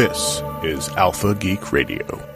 [0.00, 2.26] This is Alpha Geek Radio.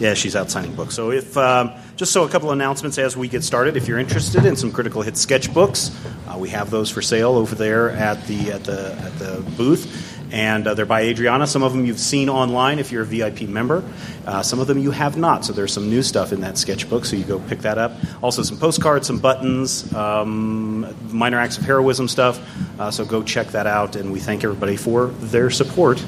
[0.00, 0.96] Yeah, she's out signing books.
[0.96, 3.76] So, if um, just so a couple announcements as we get started.
[3.76, 5.94] If you're interested in some critical hit sketchbooks,
[6.26, 10.09] uh, we have those for sale over there at the at the at the booth,
[10.32, 11.46] and uh, they're by Adriana.
[11.46, 13.84] Some of them you've seen online if you're a VIP member.
[14.26, 15.44] Uh, some of them you have not.
[15.44, 17.04] So there's some new stuff in that sketchbook.
[17.04, 17.92] So you go pick that up.
[18.22, 22.40] Also some postcards, some buttons, um, minor acts of heroism stuff.
[22.78, 23.96] Uh, so go check that out.
[23.96, 26.00] And we thank everybody for their support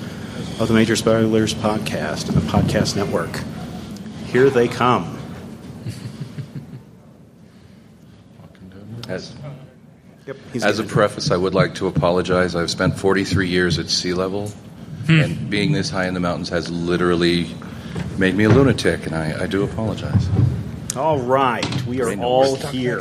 [0.61, 3.41] of the Major Spoilers podcast and the podcast network.
[4.27, 5.19] Here they come.
[9.09, 9.35] As,
[10.27, 12.55] Yep, he's as a preface, I would like to apologize.
[12.55, 14.49] I've spent 43 years at sea level,
[15.07, 15.21] hmm.
[15.21, 17.49] and being this high in the mountains has literally
[18.19, 20.29] made me a lunatic, and I, I do apologize.
[20.97, 23.01] All right, we are They all here.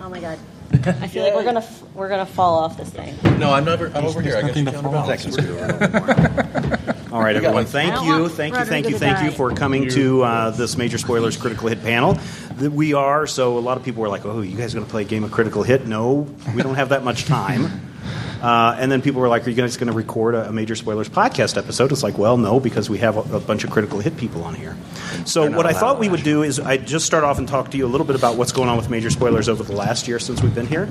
[0.00, 0.38] Oh my god.
[0.84, 3.16] I feel like we're gonna f- we're gonna fall off this thing.
[3.38, 3.86] No, I'm never.
[3.94, 4.36] I'm over here.
[4.36, 7.64] I guess nothing guess to you fall All right, everyone.
[7.64, 11.36] Thank you, thank you, thank you, thank you for coming to uh, this major spoilers
[11.36, 12.16] critical hit panel.
[12.60, 15.02] We are so a lot of people were like, "Oh, you guys going to play
[15.02, 17.82] a game of critical hit?" No, we don't have that much time.
[18.40, 20.76] Uh, and then people were like, "Are you guys going to record a, a major
[20.76, 23.98] spoilers podcast episode?" It's like, well, no, because we have a, a bunch of critical
[23.98, 24.76] hit people on here.
[25.24, 27.76] So what I thought we would do is I'd just start off and talk to
[27.76, 30.20] you a little bit about what's going on with major spoilers over the last year
[30.20, 30.88] since we've been here,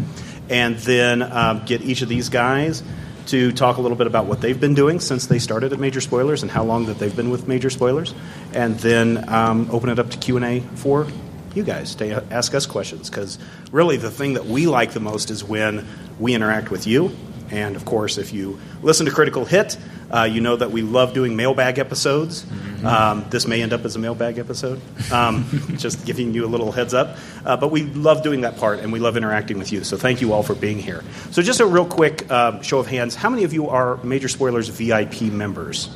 [0.49, 2.83] and then um, get each of these guys
[3.27, 6.01] to talk a little bit about what they've been doing since they started at Major
[6.01, 8.13] Spoilers and how long that they've been with Major Spoilers,
[8.53, 11.07] and then um, open it up to Q and A for
[11.55, 13.09] you guys to ask us questions.
[13.09, 13.39] Because
[13.71, 15.87] really, the thing that we like the most is when
[16.19, 17.15] we interact with you.
[17.49, 19.77] And of course, if you listen to Critical Hit,
[20.13, 22.45] uh, you know that we love doing mailbag episodes.
[22.83, 24.79] Um, this may end up as a mailbag episode,
[25.11, 25.45] um,
[25.77, 27.17] just giving you a little heads up.
[27.45, 29.83] Uh, but we love doing that part, and we love interacting with you.
[29.83, 31.03] So thank you all for being here.
[31.31, 34.27] So just a real quick um, show of hands: how many of you are Major
[34.29, 35.89] Spoilers VIP members?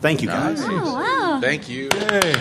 [0.00, 0.60] Thank you, guys.
[0.62, 1.38] Oh wow.
[1.40, 1.84] Thank you.
[1.84, 2.34] Yay.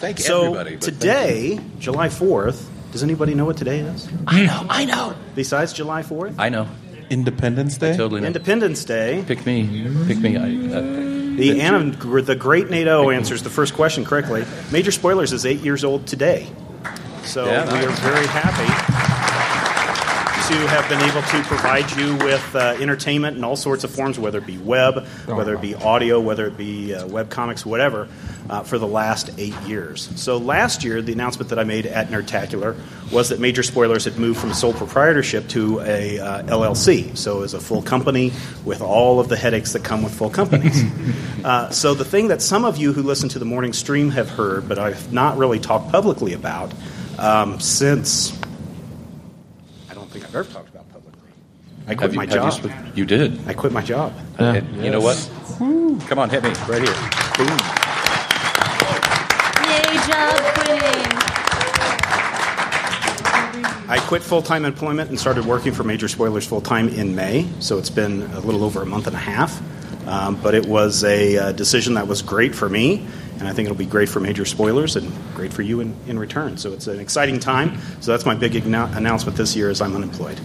[0.00, 0.76] Thank So everybody.
[0.76, 2.70] but thank today, July fourth.
[2.92, 4.08] Does anybody know what today is?
[4.26, 4.66] I know.
[4.68, 5.14] I know.
[5.34, 6.68] Besides July fourth, I know.
[7.10, 7.96] Independence Day?
[7.96, 8.26] Totally know.
[8.26, 9.24] Independence Day.
[9.26, 9.66] Pick me.
[10.06, 10.36] Pick me.
[10.36, 10.80] I, uh,
[11.36, 11.90] The, Anna,
[12.22, 14.44] the great NATO answers the first question correctly.
[14.72, 16.48] Major Spoilers is eight years old today.
[17.24, 18.97] So Yeah, we are very happy
[20.48, 24.18] to have been able to provide you with uh, entertainment in all sorts of forms,
[24.18, 28.08] whether it be web, whether it be audio, whether it be uh, web comics, whatever,
[28.48, 30.08] uh, for the last eight years.
[30.16, 32.74] So last year, the announcement that I made at Nerdtacular
[33.12, 37.14] was that Major Spoilers had moved from sole proprietorship to a uh, LLC.
[37.14, 38.32] So as a full company
[38.64, 40.82] with all of the headaches that come with full companies.
[41.44, 44.30] uh, so the thing that some of you who listen to the morning stream have
[44.30, 46.72] heard, but I've not really talked publicly about
[47.18, 48.37] um, since I don't think
[50.28, 51.20] I've ever talked about publicly.
[51.86, 52.52] I quit have my you job.
[52.52, 53.40] sp- You, did.
[53.48, 54.12] I quit my job.
[54.38, 55.16] And You know what?
[56.06, 56.94] Come on, hit me right here.
[57.38, 57.48] Boom.
[59.64, 61.18] Yay, job quitting.
[63.90, 67.48] I quit full time employment and started working for Major Spoilers full time in May,
[67.60, 69.62] so it's been a little over a month and a half.
[70.06, 73.06] Um, but it was a uh, decision that was great for me,
[73.38, 76.18] and I think it'll be great for Major Spoilers and great for you in, in
[76.18, 76.56] return.
[76.56, 77.78] So it's an exciting time.
[78.00, 80.40] So that's my big agno- announcement this year: is I'm unemployed.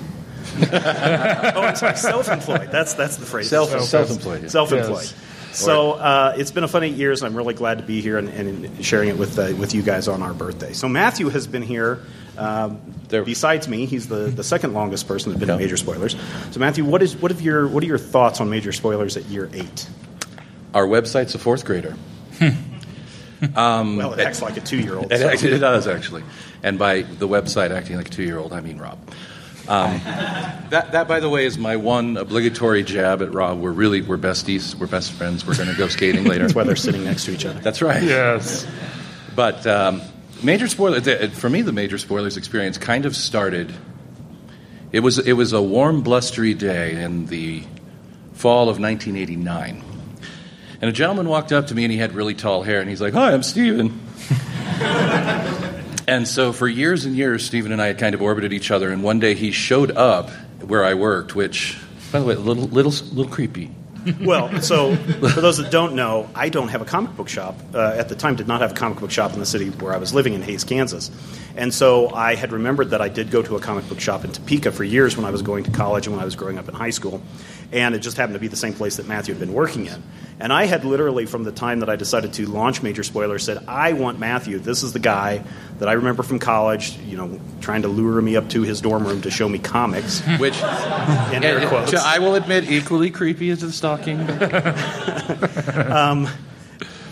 [0.62, 2.70] oh, I'm sorry, self-employed.
[2.72, 3.50] That's that's the phrase.
[3.50, 4.52] Self, self-employed.
[4.52, 5.04] Self-employed.
[5.04, 5.16] Yes.
[5.54, 8.18] So uh, it's been a fun eight years, and I'm really glad to be here
[8.18, 10.74] and, and sharing it with uh, with you guys on our birthday.
[10.74, 12.02] So Matthew has been here.
[12.38, 16.16] Um, besides me, he's the, the second longest person that's been in major spoilers.
[16.50, 19.26] So Matthew, what is what of your what are your thoughts on major spoilers at
[19.26, 19.88] year eight?
[20.74, 21.96] Our website's a fourth grader.
[23.98, 25.12] well, it acts like a two year old.
[25.12, 26.24] It, actually, it does actually,
[26.64, 28.98] and by the website acting like a two-year-old, I mean Rob.
[29.68, 30.02] Um,
[30.70, 33.60] that, that, by the way, is my one obligatory jab at Rob.
[33.60, 34.76] We're really we're besties.
[34.76, 35.46] We're best friends.
[35.46, 36.44] We're going to go skating later.
[36.44, 37.60] That's why they're sitting next to each other.
[37.60, 38.04] That's right.
[38.04, 38.68] Yes.
[39.36, 40.02] But um,
[40.44, 43.74] major spoiler the- for me, the major spoilers experience kind of started.
[44.92, 47.64] It was it was a warm, blustery day in the
[48.34, 49.84] fall of 1989,
[50.82, 53.02] and a gentleman walked up to me and he had really tall hair and he's
[53.02, 54.00] like, "Hi, I'm Steven.
[56.08, 58.92] and so for years and years, Steven and I had kind of orbited each other.
[58.92, 60.30] And one day he showed up
[60.62, 61.78] where I worked, which,
[62.12, 63.72] by the way, a little little little creepy.
[64.22, 67.56] Well, so for those that don't know, I don't have a comic book shop.
[67.74, 69.94] Uh, at the time, did not have a comic book shop in the city where
[69.94, 71.10] I was living in Hays, Kansas.
[71.56, 74.32] And so I had remembered that I did go to a comic book shop in
[74.32, 76.68] Topeka for years when I was going to college and when I was growing up
[76.68, 77.22] in high school.
[77.72, 80.04] And it just happened to be the same place that Matthew had been working in.
[80.40, 83.64] And I had literally, from the time that I decided to launch Major Spoilers, said,
[83.68, 84.60] I want Matthew.
[84.60, 85.44] This is the guy
[85.80, 89.06] that I remember from college, you know, trying to lure me up to his dorm
[89.06, 90.22] room to show me comics.
[90.40, 91.94] Which, in air quotes.
[91.94, 94.20] I will admit, equally creepy as the stalking.
[95.94, 96.28] Um,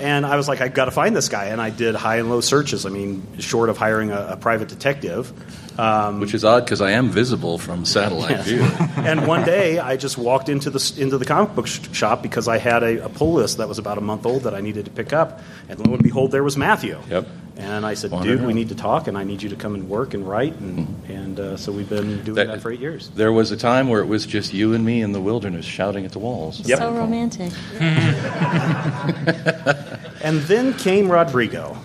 [0.01, 1.45] And I was like, I've got to find this guy.
[1.45, 2.85] And I did high and low searches.
[2.85, 5.31] I mean, short of hiring a, a private detective.
[5.79, 8.61] Um, Which is odd because I am visible from satellite view.
[8.97, 12.47] and one day, I just walked into the into the comic book sh- shop because
[12.47, 14.85] I had a, a pull list that was about a month old that I needed
[14.85, 15.39] to pick up.
[15.69, 16.99] And lo and behold, there was Matthew.
[17.09, 17.27] Yep.
[17.57, 19.89] And I said, dude, we need to talk, and I need you to come and
[19.89, 20.55] work and write.
[20.55, 23.09] And, and uh, so we've been doing that, That- for eight years.
[23.09, 26.05] There was a time where it was just you and me in the wilderness shouting
[26.05, 26.67] at the walls.
[26.67, 26.79] Yep.
[26.79, 27.51] So romantic.
[30.23, 31.75] And then came Rodrigo.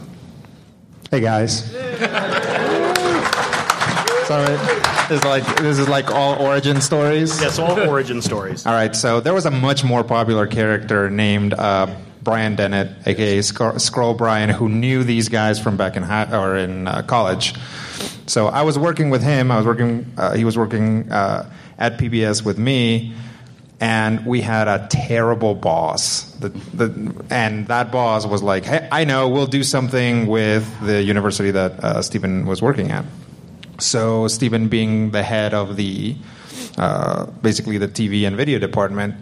[1.11, 1.65] Hey guys.
[4.27, 4.57] Sorry,
[5.09, 7.41] this is like this is like all origin stories.
[7.41, 8.67] Yes, all origin stories.
[8.67, 11.87] All right, so there was a much more popular character named uh,
[12.27, 16.57] Brian Dennett, aka Scro- Scroll Brian, who knew these guys from back in high, or
[16.57, 17.55] in uh, college.
[18.27, 19.53] So I was working with him.
[19.53, 20.13] I was working.
[20.17, 23.15] Uh, he was working uh, at PBS with me,
[23.79, 26.25] and we had a terrible boss.
[26.41, 29.29] The, the, and that boss was like, "Hey, I know.
[29.29, 33.05] We'll do something with the university that uh, Stephen was working at."
[33.79, 36.17] So Stephen, being the head of the
[36.77, 39.15] uh, basically the TV and video department,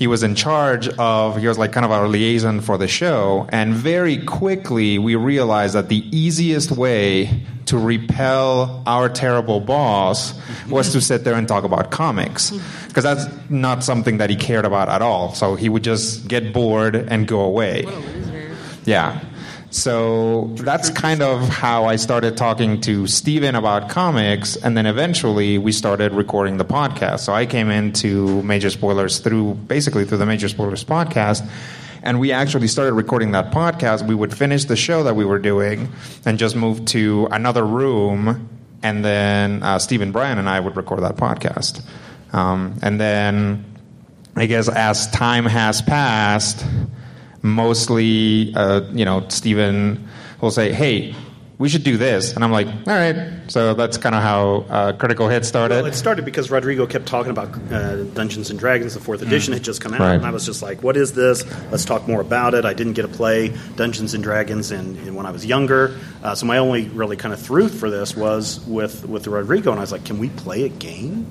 [0.00, 1.36] he was in charge of.
[1.36, 5.74] He was like kind of our liaison for the show, and very quickly we realized
[5.74, 10.32] that the easiest way to repel our terrible boss
[10.70, 12.50] was to sit there and talk about comics
[12.88, 15.34] because that's not something that he cared about at all.
[15.34, 17.84] So he would just get bored and go away.
[18.86, 19.20] Yeah.
[19.70, 25.58] So that's kind of how I started talking to Steven about comics, and then eventually
[25.58, 27.20] we started recording the podcast.
[27.20, 31.48] So I came into Major Spoilers through basically through the Major Spoilers podcast,
[32.02, 34.04] and we actually started recording that podcast.
[34.04, 35.88] We would finish the show that we were doing
[36.24, 38.48] and just move to another room,
[38.82, 41.80] and then uh, Stephen Bryan and I would record that podcast.
[42.32, 43.64] Um, and then
[44.34, 46.66] I guess as time has passed,
[47.42, 50.08] mostly, uh, you know, Stephen
[50.40, 51.14] will say, "Hey,
[51.58, 53.16] we should do this," and I'm like, "All right."
[53.48, 55.76] So that's kind of how uh, Critical Hit started.
[55.76, 58.94] Well, it started because Rodrigo kept talking about uh, Dungeons and Dragons.
[58.94, 60.14] The fourth edition had just come out, Right.
[60.14, 61.44] and I was just like, "What is this?
[61.70, 65.14] Let's talk more about it." I didn't get to play Dungeons and Dragons in, in
[65.14, 68.60] when I was younger, uh, so my only really kind of through for this was
[68.66, 71.26] with with Rodrigo, and I was like, "Can we play a game?"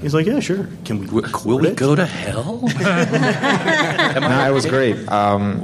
[0.00, 1.06] He's like, "Yeah, sure." Can we?
[1.06, 1.76] Will, will we it?
[1.76, 2.60] go to hell?
[4.20, 4.96] no, it was great.
[5.10, 5.62] Um,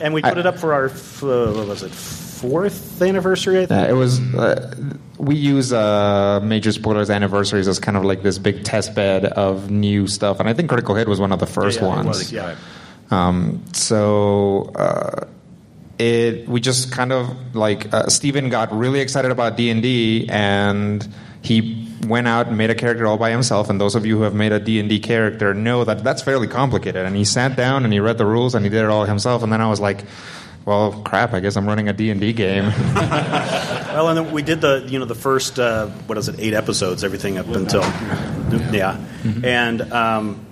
[0.00, 3.62] And we put it up for our f- uh, what was it fourth anniversary?
[3.62, 3.80] I think.
[3.88, 4.20] uh, it was.
[4.34, 4.74] Uh,
[5.18, 9.70] we use uh, Major Spoilers anniversaries as kind of like this big test bed of
[9.70, 12.06] new stuff, and I think Critical Hit was one of the first Yeah, it ones.
[12.08, 12.56] was, yeah.
[13.10, 15.26] Um, so uh,
[15.98, 20.26] it we just kind of like uh, Steven got really excited about D and D,
[20.28, 21.06] and
[21.42, 23.70] he went out and made a character all by himself.
[23.70, 26.22] And those of you who have made a D and D character know that that's
[26.22, 27.04] fairly complicated.
[27.04, 29.42] And he sat down and he read the rules and he did it all himself.
[29.42, 30.04] And then I was like.
[30.66, 31.34] Well, crap!
[31.34, 32.72] I guess I'm running a D and D game.
[33.94, 36.52] Well, and then we did the you know the first uh, what is it eight
[36.52, 37.82] episodes, everything up until
[38.72, 38.98] yeah,
[39.44, 40.44] and um,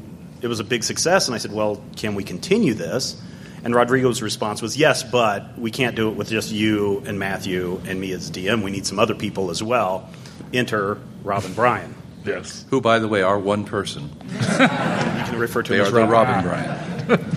[0.42, 1.26] it was a big success.
[1.26, 3.20] And I said, well, can we continue this?
[3.64, 7.80] And Rodrigo's response was yes, but we can't do it with just you and Matthew
[7.86, 8.62] and me as DM.
[8.62, 10.08] We need some other people as well.
[10.52, 11.94] Enter Robin Bryan.
[12.24, 12.64] Yes.
[12.70, 14.10] Who, by the way, are one person.
[14.30, 16.44] You can refer to They him are as the Robin.
[16.44, 17.24] Robin Bryant.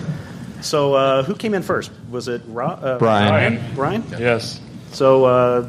[0.62, 1.92] So uh, who came in first?
[2.10, 3.62] Was it Ro- uh, Brian.
[3.76, 4.02] Brian?
[4.18, 4.58] Yes.
[4.90, 5.62] So, uh,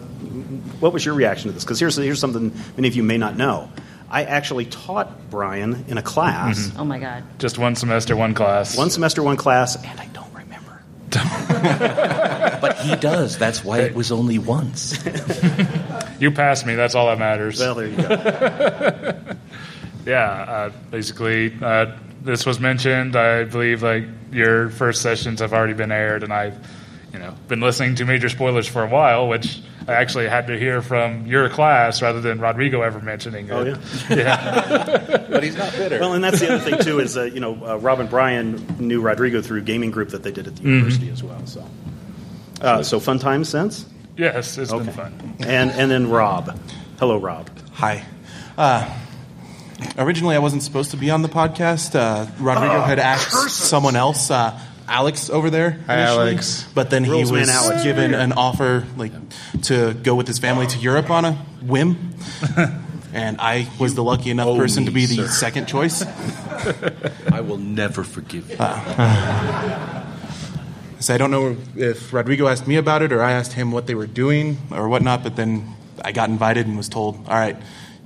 [0.79, 1.63] what was your reaction to this?
[1.63, 3.69] Because here's here's something many of you may not know.
[4.09, 7.25] I actually taught Brian in a class, Oh my god.
[7.37, 8.75] Just one semester, one class.
[8.77, 10.26] one semester, one class, and I don't remember.
[12.59, 13.37] But he does.
[13.37, 14.97] That's why it was only once.
[16.19, 16.73] You passed me.
[16.73, 17.59] That's all that matters.
[17.59, 18.07] Well, there you go.
[20.07, 20.23] yeah.
[20.31, 23.15] Uh, basically, uh, this was mentioned.
[23.15, 26.57] I believe like your first sessions have already been aired, and I've,
[27.13, 30.59] you know, been listening to major spoilers for a while, which I actually had to
[30.59, 33.51] hear from your class rather than Rodrigo ever mentioning it.
[33.51, 33.77] Oh, yeah?
[34.09, 35.23] yeah.
[35.29, 35.99] But he's not bitter.
[35.99, 38.99] well, and that's the other thing too is uh, you know uh, Robin Bryan knew
[39.01, 41.45] Rodrigo through gaming group that they did at the university as well.
[41.45, 41.65] So,
[42.61, 43.85] uh, so fun times since,
[44.17, 44.85] Yes, it's Okay.
[44.85, 45.35] been fun.
[45.41, 46.57] and and then Rob.
[46.99, 47.49] Hello, Rob.
[47.73, 48.03] Hi.
[48.57, 48.89] Uh,
[49.97, 51.93] originally, I wasn't supposed to be on the podcast.
[51.95, 55.71] Uh, Rodrigo had asked someone else, uh, Alex over there.
[55.87, 56.67] Hi, initially, Alex.
[56.73, 57.83] But then he Rules man was Alex.
[57.83, 59.11] given an offer like
[59.63, 62.15] to go with his family to Europe on a whim.
[63.13, 65.27] And I was the lucky enough person to be the sir.
[65.27, 66.03] second choice.
[67.31, 68.57] I will never forgive you.
[68.59, 70.05] Uh,
[70.99, 73.87] so I don't know if Rodrigo asked me about it or I asked him what
[73.87, 77.55] they were doing or whatnot, but then I got invited and was told, all right,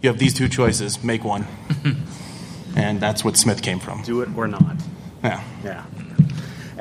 [0.01, 1.45] you have these two choices, make one.
[2.75, 4.03] and that's what Smith came from.
[4.03, 4.75] Do it or not.
[5.23, 5.43] Yeah.
[5.63, 5.85] Yeah.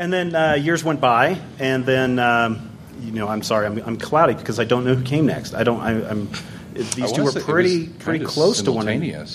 [0.01, 2.71] And then uh, years went by, and then um,
[3.03, 5.53] you know, I'm sorry, I'm, I'm cloudy because I don't know who came next.
[5.53, 5.79] I don't.
[5.79, 6.31] I, I'm.
[6.73, 9.27] These I two were pretty pretty close to one another.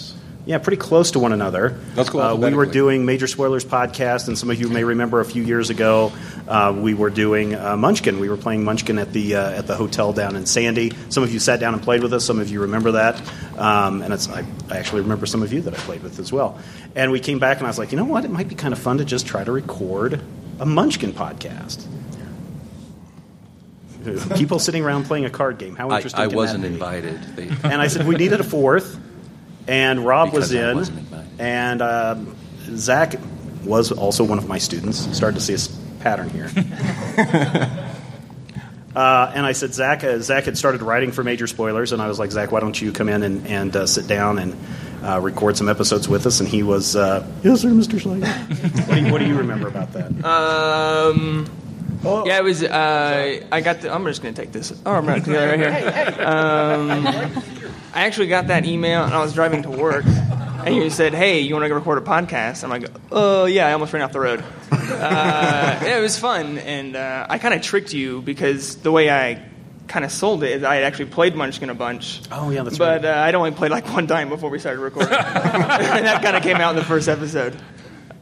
[0.48, 1.80] Yeah, pretty close to one another.
[1.96, 5.20] Let's go Uh, we were doing Major Spoilers podcast, and some of you may remember
[5.20, 6.14] a few years ago,
[6.48, 8.20] uh, we were doing uh, Munchkin.
[8.20, 10.94] We were playing Munchkin at the uh, at the hotel down in Sandy.
[11.10, 12.26] Some of you sat down and played with us.
[12.26, 13.22] Some of you remember that,
[13.58, 16.32] um, and it's, I, I actually remember some of you that I played with as
[16.32, 16.60] well.
[16.96, 18.26] And we came back, and I was like, you know what?
[18.26, 20.22] It might be kind of fun to just try to record
[20.60, 21.86] a Munchkin podcast.
[24.38, 25.76] People sitting around playing a card game.
[25.76, 26.22] How interesting!
[26.22, 27.22] I can wasn't invited.
[27.36, 29.00] They, And I said we needed a fourth,
[29.68, 31.08] and Rob was I in,
[31.40, 32.36] and um,
[32.76, 33.16] Zach
[33.64, 35.00] was also one of my students.
[35.16, 36.52] Started to see a pattern here.
[38.96, 42.08] uh, and I said, Zach, uh, Zach had started writing for Major Spoilers, and I
[42.08, 44.56] was like, Zach, why don't you come in and, and uh, sit down and
[45.06, 46.40] uh, record some episodes with us?
[46.40, 48.02] And he was, uh, yes, sir, Mr.
[48.02, 48.28] Slater.
[48.86, 50.26] what, do you, what do you remember about that?
[50.26, 51.50] Um,
[52.04, 52.64] yeah, it was.
[52.64, 53.82] Uh, I got.
[53.82, 54.72] The, I'm just gonna take this.
[54.86, 56.26] Oh, I'm right, right here.
[56.26, 57.08] Um,
[57.94, 61.40] I actually got that email, and I was driving to work, and you said, "Hey,
[61.40, 64.20] you want to record a podcast?" I'm like, "Oh yeah." I almost ran off the
[64.20, 64.44] road.
[64.72, 69.10] Uh, yeah, it was fun, and uh, I kind of tricked you because the way
[69.10, 69.44] I
[69.88, 70.64] kind of sold it.
[70.64, 72.22] I had actually played Munchkin a bunch.
[72.32, 73.06] Oh, yeah, that's but, right.
[73.18, 75.14] uh, I'd only played like one time before we started recording.
[75.14, 77.56] and that kind of came out in the first episode.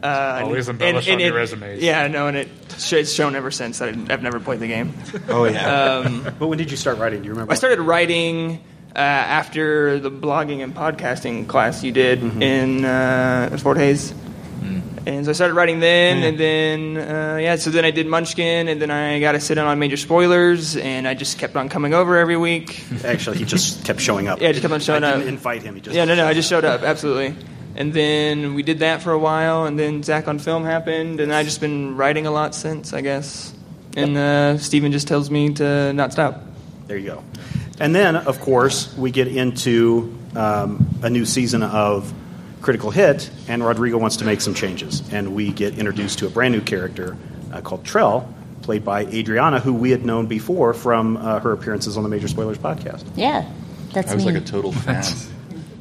[0.02, 1.82] Uh, Always and- embellish and on your it- resumes.
[1.82, 2.50] Yeah, no, and it,
[2.92, 4.94] it's shown ever since that I've never played the game.
[5.30, 6.02] Oh, yeah.
[6.06, 7.22] Um, But when did you start writing?
[7.22, 7.54] Do you remember?
[7.54, 8.62] I started writing
[8.96, 12.42] uh, after the blogging and podcasting class you did Mm-hmm.
[12.42, 14.14] in uh, Fort Hays.
[15.06, 17.58] And so I started writing then, and then uh, yeah.
[17.58, 20.78] So then I did Munchkin, and then I got to sit in on major spoilers,
[20.78, 22.82] and I just kept on coming over every week.
[23.04, 24.40] Actually, he just kept showing up.
[24.40, 25.16] Yeah, just kept on showing I up.
[25.18, 25.76] didn't invite him.
[25.76, 27.36] He just Yeah, no, no, I just showed up, absolutely.
[27.76, 31.34] And then we did that for a while, and then Zach on Film happened, and
[31.34, 33.54] I've just been writing a lot since, I guess.
[33.98, 36.44] And uh, Steven just tells me to not stop.
[36.88, 37.24] There you go.
[37.80, 42.14] And then, of course, we get into um, a new season of
[42.64, 45.04] Critical Hit, and Rodrigo wants to make some changes.
[45.14, 47.16] And we get introduced to a brand new character
[47.52, 48.26] uh, called Trell,
[48.64, 52.28] played by Adriana, who we had known before from uh, her appearances on the Major
[52.30, 53.06] Spoilers podcast.
[53.16, 53.48] Yeah,
[53.92, 54.32] that's I was me.
[54.32, 55.04] like a total fan.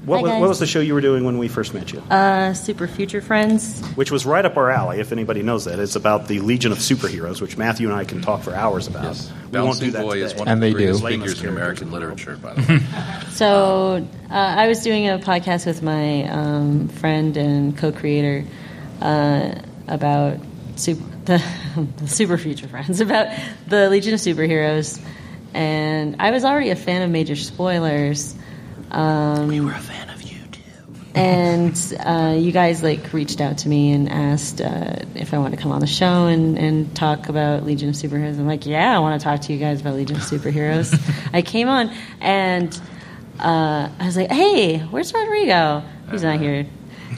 [0.04, 2.00] What, Hi, was, what was the show you were doing when we first met you?
[2.10, 3.80] uh, Super Future Friends.
[3.94, 5.78] which was right up our alley, if anybody knows that.
[5.78, 9.04] It's about the Legion of Superheroes, which Matthew and I can talk for hours about.
[9.04, 9.30] Yes.
[9.52, 10.24] We won't do Bouncing that Boy today.
[10.26, 11.04] is one And of they the greatest do.
[11.06, 11.56] Layman's figures in.
[11.56, 12.80] American literature, by the way.
[13.30, 18.44] So uh, I was doing a podcast with my um, friend and co-creator
[19.00, 19.54] uh,
[19.86, 20.38] about
[20.76, 21.42] super, the,
[21.98, 23.28] the Super Future Friends, about
[23.68, 25.00] the Legion of Superheroes,
[25.54, 28.34] and I was already a fan of Major Spoilers.
[28.92, 30.60] Um, we were a fan of you too.
[31.14, 35.54] And uh, you guys like reached out to me and asked uh, if I want
[35.54, 38.38] to come on the show and, and talk about Legion of Superheroes.
[38.38, 40.94] I'm like, yeah, I want to talk to you guys about Legion of Superheroes.
[41.32, 42.72] I came on and
[43.40, 45.82] uh, I was like, hey, where's Rodrigo?
[46.10, 46.66] He's not here.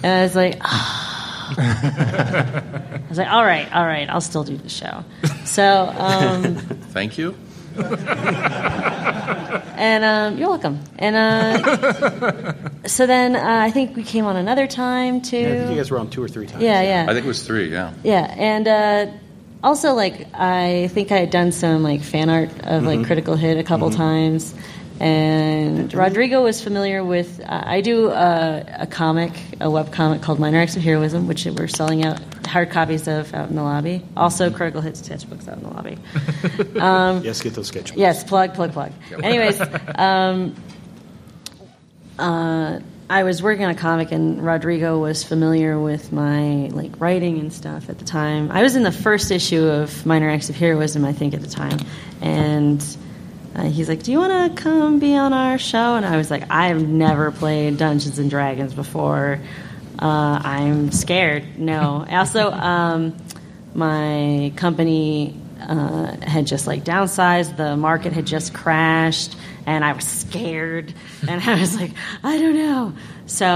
[0.02, 1.14] And I was like, Ah
[1.58, 5.04] I was like, all right, all right, I'll still do the show.
[5.44, 7.34] So, um, Thank you.
[9.76, 10.80] and um, you're welcome.
[10.98, 12.52] And uh,
[12.86, 15.38] so then uh, I think we came on another time too.
[15.38, 16.62] Yeah, I think you guys were on two or three times.
[16.62, 17.06] Yeah, yeah.
[17.08, 17.92] I think it was three, yeah.
[18.02, 19.06] Yeah, and uh,
[19.62, 23.58] also like I think I had done some like fan art of like Critical Hit
[23.58, 24.54] a couple times,
[25.00, 27.40] and Rodrigo was familiar with.
[27.40, 31.44] Uh, I do a, a comic, a web comic called Minor Acts of Heroism, which
[31.46, 34.02] we're selling out hard copies of out in the lobby.
[34.16, 35.98] Also, Critical Hit sketchbooks out in the lobby.
[37.24, 37.92] Yes, get those sketch.
[37.96, 38.92] Yes, plug, plug, plug.
[39.22, 39.60] Anyways,
[39.96, 40.54] um,
[42.18, 42.78] uh,
[43.10, 47.52] I was working on a comic, and Rodrigo was familiar with my like writing and
[47.52, 48.52] stuff at the time.
[48.52, 51.48] I was in the first issue of Minor Acts of Heroism, I think, at the
[51.48, 51.78] time,
[52.20, 52.84] and.
[53.54, 56.30] Uh, he's like, "Do you want to come be on our show?" And I was
[56.30, 59.38] like, "I've never played Dungeons and Dragons before.
[59.98, 61.58] Uh, I'm scared.
[61.58, 63.16] No." also, um,
[63.74, 67.56] my company uh, had just like downsized.
[67.56, 70.92] The market had just crashed, and I was scared.
[71.26, 71.92] And I was like,
[72.22, 72.92] I don't know.
[73.24, 73.46] So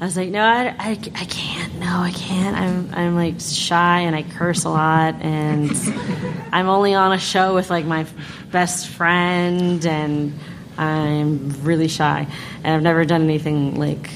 [0.00, 1.74] I was like, no, I, I, I can't.
[1.80, 2.56] No, I can't.
[2.56, 5.70] I'm I'm like shy and I curse a lot and
[6.52, 8.06] I'm only on a show with like my
[8.50, 10.38] best friend and
[10.76, 12.26] I'm really shy
[12.62, 14.10] and I've never done anything like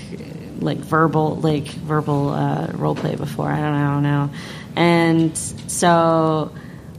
[0.61, 3.51] like verbal like verbal uh, role play before.
[3.51, 4.31] I don't know, I don't know.
[4.77, 6.53] And so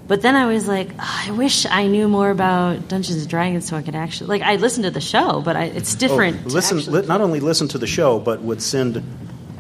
[0.06, 3.68] but then I was like, "Oh, I wish I knew more about Dungeons and Dragons
[3.68, 6.42] so I could actually like I listened to the show, but I, it's different.
[6.46, 9.02] Oh, listen, li- not only listen to the show, but would send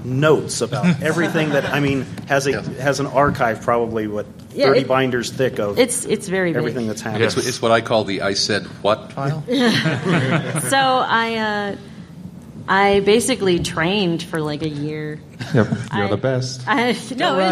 [0.03, 4.81] notes about everything that I mean has a has an archive probably what Yeah, thirty
[4.81, 6.57] it- binders thick of it's it's very big.
[6.57, 7.27] everything that's happening.
[7.27, 9.43] It's, it's what I call the I said what file.
[9.47, 11.75] so I uh,
[12.65, 15.19] I basically trained for like a year.
[15.53, 16.63] Yep, you're I- the best.
[16.67, 17.51] I, no, it was,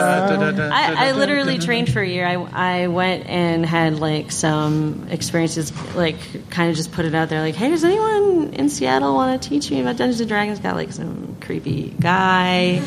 [0.60, 2.26] I, I literally trained for a year.
[2.26, 2.36] I,
[2.84, 7.42] I went and had like some experiences, like kind of just put it out there,
[7.42, 10.60] like, hey, does anyone in Seattle want to teach me about Dungeons and Dragons?
[10.60, 12.80] Got like some creepy guy.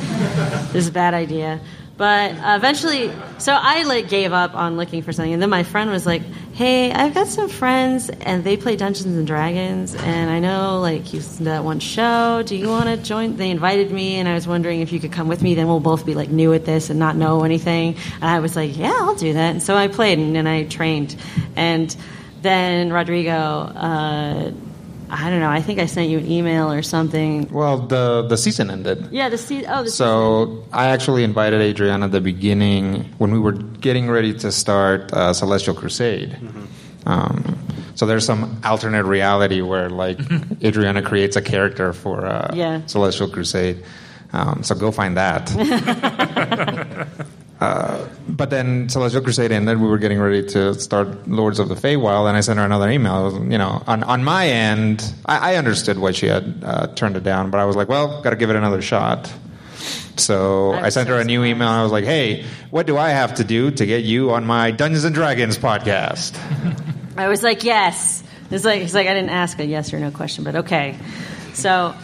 [0.73, 1.61] this is a bad idea.
[1.97, 5.91] But eventually, so I like gave up on looking for something, and then my friend
[5.91, 6.23] was like,
[6.53, 11.13] "Hey, I've got some friends, and they play Dungeons and Dragons, and I know like
[11.13, 12.43] you listened to that one show.
[12.45, 15.13] Do you want to join?" They invited me, and I was wondering if you could
[15.13, 15.55] come with me.
[15.55, 17.95] Then we'll both be like new at this and not know anything.
[18.21, 20.65] And I was like, "Yeah, I'll do that." And so I played, and, and I
[20.65, 21.15] trained,
[21.55, 21.95] and
[22.43, 23.33] then Rodrigo.
[23.33, 24.51] Uh,
[25.17, 25.49] I don't know.
[25.51, 27.49] I think I sent you an email or something.
[27.53, 29.09] Well, the the season ended.
[29.13, 33.39] Yeah, the se- oh the So I actually invited Adrian at the beginning when we
[33.39, 36.31] were getting ready to start uh, Celestial Crusade.
[36.33, 37.09] Mm-hmm.
[37.09, 37.59] Um,
[37.95, 40.19] so there's some alternate reality where like
[40.65, 42.81] Adriana creates a character for uh, Yeah.
[42.87, 43.85] Celestial Crusade.
[44.33, 45.47] Um, so go find that.
[47.65, 49.81] Uh, but then Celestial Crusade ended.
[49.81, 52.91] We were getting ready to start Lords of the Feywild, and I sent her another
[52.91, 53.25] email.
[53.25, 57.17] Was, You know, on on my end, I, I understood why she had uh, turned
[57.17, 59.33] it down, but I was like, well, got to give it another shot.
[60.17, 61.69] So I'm sent her a new email.
[61.69, 64.47] and I was like, hey, what do I have to do to get you on
[64.47, 66.39] my Dungeons and Dragons podcast?
[67.17, 68.23] I was like, yes.
[68.51, 70.99] It's like it's like I didn't ask a yes or no question, but okay.
[71.55, 71.95] So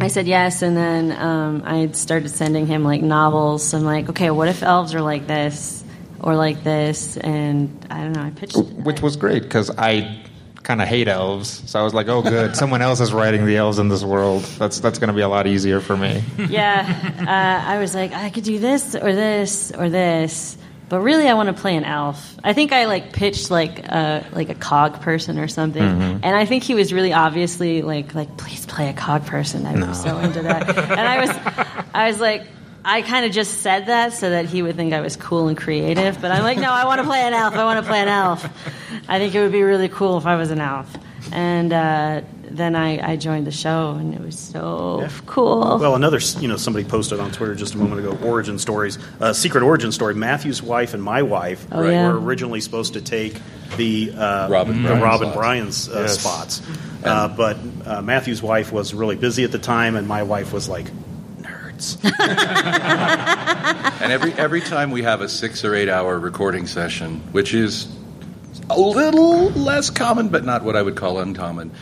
[0.00, 3.74] I said yes, and then um, I started sending him like novels.
[3.74, 5.82] I'm like, okay, what if elves are like this
[6.20, 7.16] or like this?
[7.16, 8.22] And I don't know.
[8.22, 10.24] I pitched, Which was great because I
[10.62, 11.62] kind of hate elves.
[11.64, 12.54] So I was like, oh, good.
[12.62, 14.42] Someone else is writing the elves in this world.
[14.58, 16.22] That's, that's going to be a lot easier for me.
[16.36, 17.14] yeah.
[17.18, 20.57] Uh, I was like, I could do this or this or this,
[20.88, 22.36] but really, I want to play an elf.
[22.42, 26.24] I think I like pitched like a like a cog person or something, Mm-hmm.
[26.24, 29.66] and I think he was really obviously like like please play a cog person.
[29.66, 31.30] I was so into that, and I was
[31.94, 32.46] I was like.
[32.84, 35.58] I kind of just said that so that he would think I was cool and
[35.58, 37.52] creative, but I'm like, no, I want to play an elf.
[37.54, 38.44] I want to play an elf.
[39.08, 40.88] I think it would be really cool if I was an elf.
[41.30, 45.78] And uh, then I, I joined the show, and it was so cool.
[45.78, 49.32] Well, another, you know, somebody posted on Twitter just a moment ago, origin stories, uh,
[49.32, 50.14] secret origin story.
[50.14, 52.08] Matthew's wife and my wife Oh, right, yeah.
[52.12, 53.40] were originally supposed to take
[53.76, 55.36] the uh, Robin the Bryan Robin slots.
[55.36, 56.20] Bryan's uh, Yes.
[56.20, 56.62] spots,
[57.04, 57.56] uh, but
[57.86, 60.86] uh, Matthew's wife was really busy at the time, and my wife was like,
[61.40, 61.98] nerds.
[64.00, 67.88] And every every time we have a six or eight hour recording session, which is
[68.70, 71.72] a little less common, but not what I would call uncommon,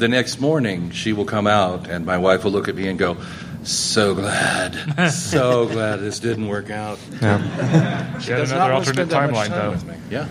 [0.00, 2.98] the next morning she will come out, and my wife will look at me and
[2.98, 3.16] go,
[3.64, 8.18] "So glad, so glad this didn't work out." Yeah.
[8.18, 9.70] She had Does another not alternate spend timeline, time though.
[9.70, 9.94] with me.
[10.10, 10.26] Yeah.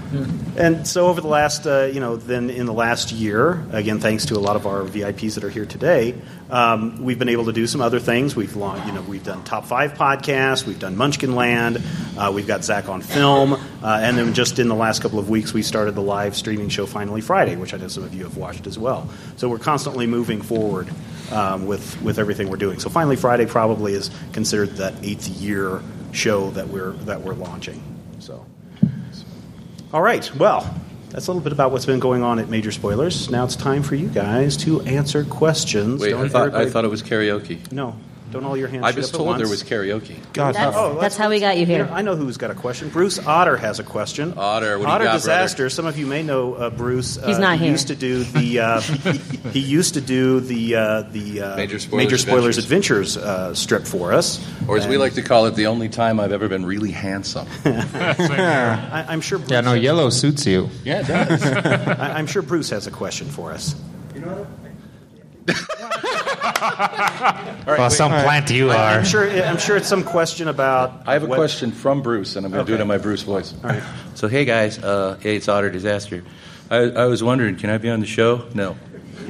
[0.57, 4.25] And so over the last, uh, you know, then in the last year, again, thanks
[4.25, 6.15] to a lot of our VIPs that are here today,
[6.49, 8.35] um, we've been able to do some other things.
[8.35, 11.81] We've, launched, you know, we've done top five podcasts, we've done Munchkin Land,
[12.17, 15.29] uh, we've got Zach on film, uh, and then just in the last couple of
[15.29, 18.23] weeks, we started the live streaming show Finally Friday, which I know some of you
[18.23, 19.09] have watched as well.
[19.37, 20.89] So we're constantly moving forward
[21.31, 22.79] um, with with everything we're doing.
[22.79, 27.81] So Finally Friday probably is considered that eighth year show that we're that we're launching.
[28.19, 28.45] So.
[29.91, 30.33] All right.
[30.35, 30.71] Well,
[31.09, 33.29] that's a little bit about what's been going on at Major Spoilers.
[33.31, 36.01] Now it's time for you guys to answer questions.
[36.01, 37.71] Wait, Don't I thought, I thought it was karaoke.
[37.71, 37.95] No,
[38.31, 38.83] don't all your hands.
[38.85, 40.15] I shoot was up at told there was karaoke.
[40.33, 41.85] God, That's, Oh, that's let's- how we got you here.
[41.85, 42.89] Here, I know who's got a question.
[42.89, 44.33] Bruce Otter has a question.
[44.37, 45.69] Otter, what do you Otter got, disaster.
[45.69, 47.17] Some of you may know uh, Bruce.
[47.17, 47.71] Uh, He's not he here.
[47.71, 48.59] Used to do the.
[48.59, 48.81] Uh,
[49.51, 53.85] he used to do the uh, the uh, Major Spoilers Major Spoilers Adventures, uh, strip
[53.85, 54.39] for us.
[54.67, 57.47] Or as we like to call it, the only time I've ever been really handsome.
[57.65, 59.39] I, I'm sure.
[59.39, 60.69] Bruce Yeah, no, yellow suits you.
[60.83, 61.43] Yeah, it does.
[61.43, 63.75] I, I'm sure Bruce has a question for us.
[67.65, 68.75] Well, some plant you are.
[68.75, 69.29] I'm sure.
[69.29, 71.03] I'm sure it's some question about.
[71.07, 72.97] I have a what- question from Bruce, and I'm going to do it in my
[72.97, 73.53] Bruce voice.
[73.63, 73.83] All right.
[74.15, 76.23] So, hey guys, uh, hey, it's Otter Disaster.
[76.69, 78.47] I, I was wondering, can I be on the show?
[78.53, 78.75] No.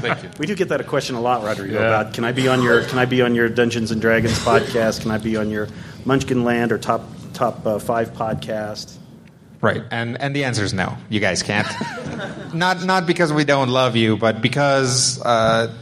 [0.00, 0.30] Thank you.
[0.38, 1.80] We do get that a question a lot, Rodrigo.
[1.80, 1.86] Yeah.
[2.00, 5.02] About can I be on your can I be on your Dungeons and Dragons podcast?
[5.02, 5.68] Can I be on your
[6.04, 7.02] Munchkin Land or top
[7.34, 8.96] top uh, five podcast?
[9.60, 10.96] Right, and and the answer is no.
[11.08, 11.66] You guys can't.
[12.54, 15.74] not not because we don't love you, but because uh,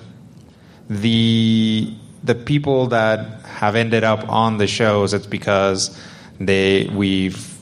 [0.89, 5.99] the the people that have ended up on the shows, it's because
[6.41, 7.57] they we've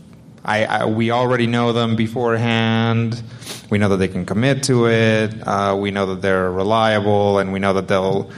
[0.45, 3.23] I, I we already know them beforehand.
[3.71, 5.35] We know that they can commit to it.
[5.47, 8.31] Uh, we know that they're reliable, and we know that they'll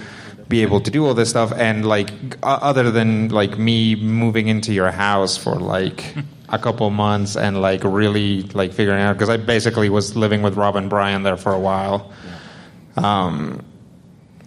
[0.48, 1.52] be able to do all this stuff.
[1.52, 2.10] And like,
[2.42, 6.14] other than like me moving into your house for like
[6.48, 10.56] a couple months and like really like figuring out because I basically was living with
[10.56, 12.12] Rob and Brian there for a while.
[12.96, 13.64] Um,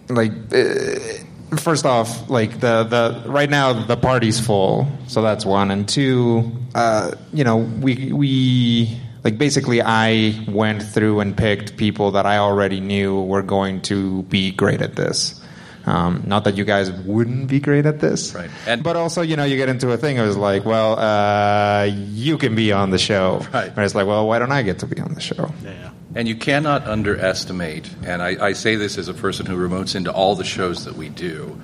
[0.08, 5.70] like uh, first off, like the the right now the party's full, so that's one,
[5.70, 12.12] and two, uh, you know, we we like basically I went through and picked people
[12.12, 15.39] that I already knew were going to be great at this.
[15.86, 18.50] Um, not that you guys wouldn't be great at this, Right.
[18.66, 20.18] And- but also you know you get into a thing.
[20.18, 23.68] It was like, well, uh, you can be on the show, Right.
[23.74, 25.52] And it's like, well, why don't I get to be on the show?
[25.64, 25.90] Yeah.
[26.14, 30.12] And you cannot underestimate, and I, I say this as a person who remotes into
[30.12, 31.58] all the shows that we do,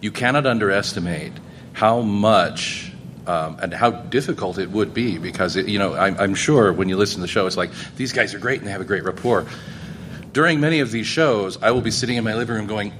[0.00, 1.32] you cannot underestimate
[1.72, 2.92] how much
[3.26, 6.88] um, and how difficult it would be because, it, you know, I'm, I'm sure when
[6.88, 8.84] you listen to the show, it's like, these guys are great and they have a
[8.86, 9.46] great rapport.
[10.32, 12.92] During many of these shows, I will be sitting in my living room going,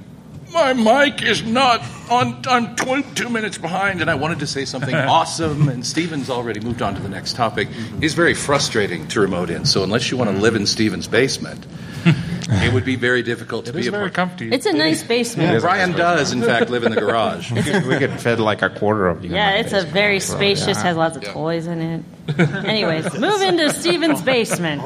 [0.53, 2.41] my mic is not on.
[2.47, 6.59] I'm tw- two minutes behind, and I wanted to say something awesome, and Steven's already
[6.59, 7.67] moved on to the next topic.
[7.99, 9.65] He's very frustrating to remote in.
[9.65, 11.65] So unless you want to live in Steven's basement,
[12.05, 14.13] it would be very difficult to It be is a very part.
[14.29, 14.51] comfy.
[14.51, 15.61] It's a nice basement.
[15.61, 17.51] Brian does, in fact, live in the garage.
[17.51, 17.61] we
[17.97, 19.31] could fit like a quarter of you.
[19.31, 20.83] Yeah, my it's a very spacious, yeah.
[20.83, 22.39] has lots of toys in it.
[22.39, 24.83] Anyways, move into Steven's oh basement.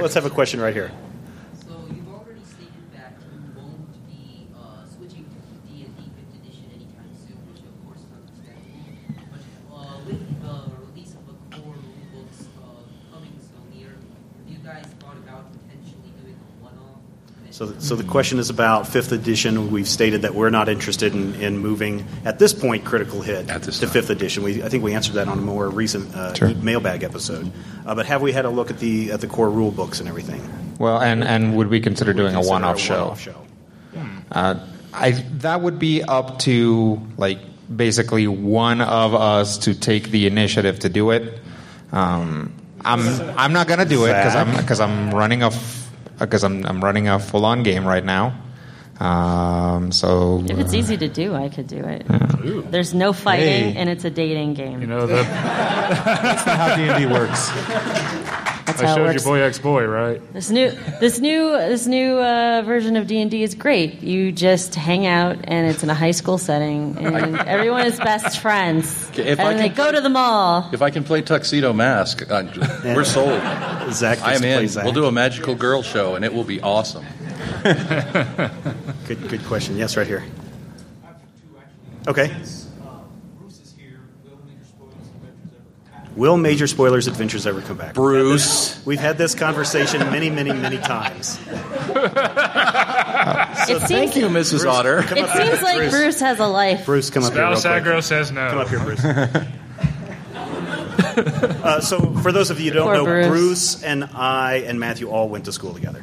[0.00, 0.90] Let's have a question right here.
[1.64, 6.40] So you've already stated that you won't be uh, switching to D and D Fifth
[6.40, 8.86] Edition anytime soon, which of course is understandable.
[9.32, 9.40] But
[9.74, 14.58] uh, with the release of the core rule books uh, coming so near, have you
[14.62, 17.02] guys thought about potentially doing a one-off?
[17.56, 19.70] So, so the question is about fifth edition.
[19.70, 23.78] We've stated that we're not interested in, in moving at this point critical hit this
[23.78, 23.92] to time.
[23.94, 24.42] fifth edition.
[24.42, 26.52] We, I think we answered that on a more recent uh, Sure.
[26.56, 27.50] mailbag episode.
[27.86, 30.08] Uh, but have we had a look at the at the core rule books and
[30.08, 30.42] everything?
[30.78, 33.00] Well, and and would we consider doing a Consider one-off show?
[33.04, 33.42] one-off show.
[34.32, 34.56] Uh,
[34.92, 37.38] I that would be up to like
[37.74, 41.40] basically one of us to take the initiative to do it.
[41.90, 42.52] Um,
[42.84, 43.00] I'm
[43.38, 45.50] I'm not gonna do it because I'm because I'm running a
[46.18, 48.34] because I'm I'm running a full-on game right now.
[48.98, 52.06] Um, so If it's easy to do, I could do it.
[52.70, 53.76] There's no fighting, Hey.
[53.76, 54.80] and it's a dating game.
[54.80, 57.50] You know, the, That's not how D and D works.
[58.66, 59.24] That's I how it showed you works.
[59.24, 60.32] Boy X Boy, right?
[60.32, 64.02] This new, this new, this new uh, version of D and D is great.
[64.02, 68.40] You just hang out, and it's in a high school setting, and everyone is best
[68.40, 69.08] friends.
[69.10, 70.68] Okay, if and I they can- go to the mall.
[70.72, 72.42] If I can play Tuxedo Mask, uh,
[72.84, 73.40] we're sold.
[73.92, 74.66] Zach, I'm in.
[74.68, 74.84] Zach.
[74.84, 77.04] We'll do a magical girl show, and it will be awesome.
[79.06, 79.76] Good, good question.
[79.76, 80.24] Yes, right here.
[82.08, 82.34] Okay.
[86.16, 87.92] Will major spoilers adventures ever come back?
[87.92, 88.82] Bruce.
[88.86, 91.38] We've had this conversation many, many, many times.
[91.46, 94.66] it seems, Thank you, Mrs.
[94.66, 95.00] Otter.
[95.00, 95.46] It up here.
[95.46, 96.18] seems like Bruce.
[96.20, 96.86] has a life.
[96.86, 97.46] Bruce, come up here.
[97.46, 97.94] Real Spouse quick.
[97.94, 98.48] aggro says no.
[98.48, 99.04] Come up here, Bruce.
[101.64, 103.26] uh, so, for those of you who don't Poor know, Bruce.
[103.28, 103.82] Bruce.
[103.82, 106.02] and I and Matthew all went to school together.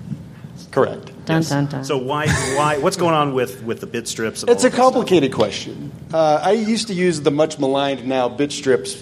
[0.70, 1.08] Correct.
[1.26, 1.84] Dun dun dun.
[1.84, 4.44] So, why, why, what's going on with, with the bit strips?
[4.44, 4.76] It's a of stuff?
[4.76, 5.92] complicated question.
[6.14, 9.02] Uh, I used to use the much maligned now BitStrips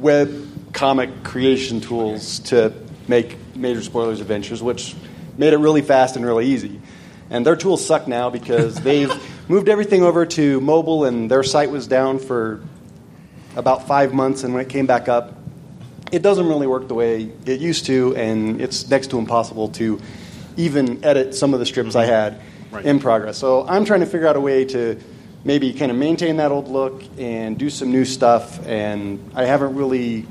[0.00, 2.72] web comic creation tools to
[3.08, 4.94] make Major Spoilers Adventures, which
[5.36, 6.80] made it really fast and really easy.
[7.28, 9.12] And their tools suck now because they've
[9.48, 12.60] moved everything over to mobile, and their site was down for
[13.56, 14.44] about five months.
[14.44, 15.36] And when it came back up,
[16.12, 20.00] it doesn't really work the way it used to, and it's next to impossible to
[20.56, 22.12] even edit some of the strips I mm-hmm.
[22.12, 22.86] had Right.
[22.86, 23.36] in progress.
[23.36, 25.00] So I'm trying to figure out a way to
[25.44, 29.74] maybe kind of maintain that old look and do some new stuff, and I haven't
[29.74, 30.26] really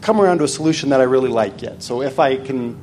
[0.00, 1.82] come around to a solution that I really like yet.
[1.82, 2.78] So if I can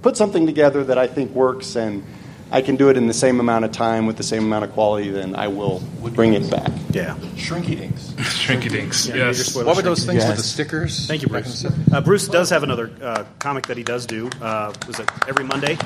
[0.00, 2.04] put something together that I think works and
[2.50, 4.72] I can do it in the same amount of time with the same amount of
[4.72, 5.80] quality, then I will
[6.14, 6.70] bring it back.
[6.90, 7.14] Yeah.
[7.36, 8.12] Shrinky dinks.
[8.16, 9.06] Shrinky dinks.
[9.06, 9.54] Yeah, yes.
[9.54, 11.06] What were those things with the stickers?
[11.06, 11.64] Thank you, Bruce.
[11.92, 14.30] Uh, Bruce does have another uh, comic that he does do.
[14.40, 15.76] Uh, was it every Monday?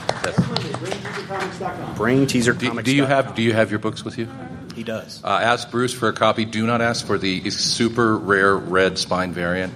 [1.97, 2.87] Brain teaser Do, comics.
[2.87, 4.29] do you have Do you have your books with you?
[4.75, 5.23] He does.
[5.23, 6.45] Uh, ask Bruce for a copy.
[6.45, 9.75] Do not ask for the super rare red spine variant.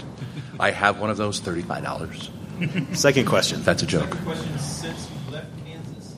[0.59, 1.41] I have one of those.
[1.41, 2.31] Thirty-five dollars.
[2.93, 3.63] Second question.
[3.63, 4.11] That's a joke.
[4.23, 6.17] question since you left Kansas,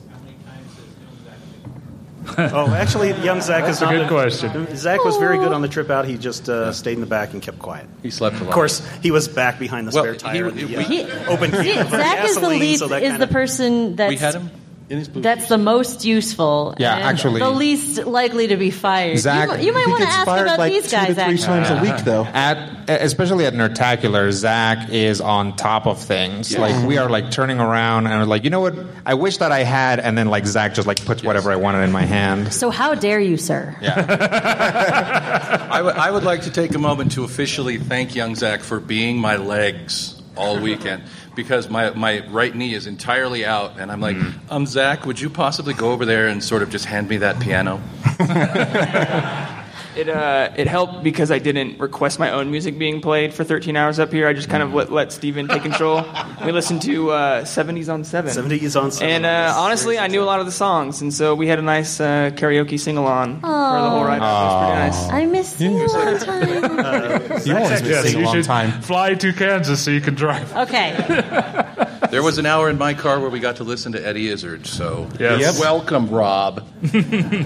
[2.37, 4.75] Oh, actually, young Zach That's is a not good question.
[4.75, 6.05] Zach was very good on the trip out.
[6.05, 7.87] He just uh, stayed in the back and kept quiet.
[8.03, 8.47] He slept a lot.
[8.47, 10.49] Of course, he was back behind the Well, spare tire.
[10.51, 12.87] he- in the, we- uh, open See, can of Zach is the gasoline, least so
[12.89, 14.49] that is kinda- the person that we had him
[14.89, 15.23] in his booth.
[15.23, 16.75] that's the most useful.
[16.77, 19.19] Yeah, and actually- the least likely to be fired.
[19.19, 21.07] Zach- you, you might want to ask about like these two guys.
[21.09, 22.25] to three Actually, times a week, though.
[22.25, 26.57] At especially at Nerdtacular, Zach is on top of things.
[26.57, 27.05] Like we mm-hmm.
[27.05, 28.75] are like turning around and we're like, you know what?
[29.05, 31.83] I wish that I had, and then like Zach just like puts whatever I wanted
[31.83, 32.51] in my hand.
[32.53, 33.75] so how dare you, sir?
[33.81, 38.79] I would- I would like to take a moment to officially thank young Zach for
[38.79, 41.03] being my legs all weekend
[41.35, 44.17] because my, my right knee is entirely out, and I'm like,
[44.49, 47.39] um, Zach, would you possibly go over there and sort of just hand me that
[47.39, 47.81] piano?
[49.99, 53.75] It uh, it helped because I didn't request my own music being played for 13
[53.75, 54.27] hours up here.
[54.27, 56.03] I just kind of let, let Steven take control.
[56.45, 58.31] We listened to uh, 70s on 7.
[58.31, 59.09] 70s on 7.
[59.09, 61.61] And uh, honestly, I knew a lot of the songs, and so we had a
[61.61, 64.17] nice uh, karaoke sing along for the whole ride.
[64.17, 65.09] It was pretty nice.
[65.09, 66.49] I missed you all the time.
[67.45, 68.81] You always been Yes, singing a long should time.
[68.81, 70.55] fly to Kansas so you can drive.
[70.55, 70.95] Okay,
[72.11, 74.65] There was an hour in my car where we got to listen to Eddie Izzard,
[74.65, 75.39] so Yes.
[75.41, 75.55] Yep.
[75.61, 76.65] welcome, Rob.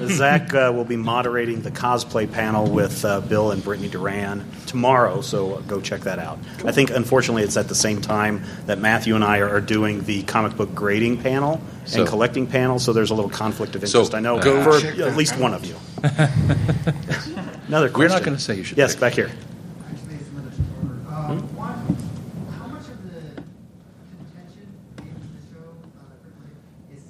[0.08, 5.20] Zach uh, will be moderating the cosplay panel with uh, Bill and Brittany Duran tomorrow,
[5.20, 6.40] so go check that out.
[6.64, 10.02] I think, unfortunately, it's at the same time that Matthew and I are, are doing
[10.06, 13.82] the comic book grading panel So- and collecting panel, so there's a little conflict of
[13.90, 14.16] So, interest.
[14.16, 15.76] I know go for at least one of you.
[17.68, 18.00] Another question.
[18.00, 18.78] We're not going to say you should.
[18.78, 19.02] Yes, pick.
[19.02, 19.30] back here.
[19.92, 21.32] Actually, it's another order.
[21.34, 21.98] Um, one,
[22.60, 23.42] how much of the
[24.12, 24.68] contention
[25.00, 27.04] in the show uh, is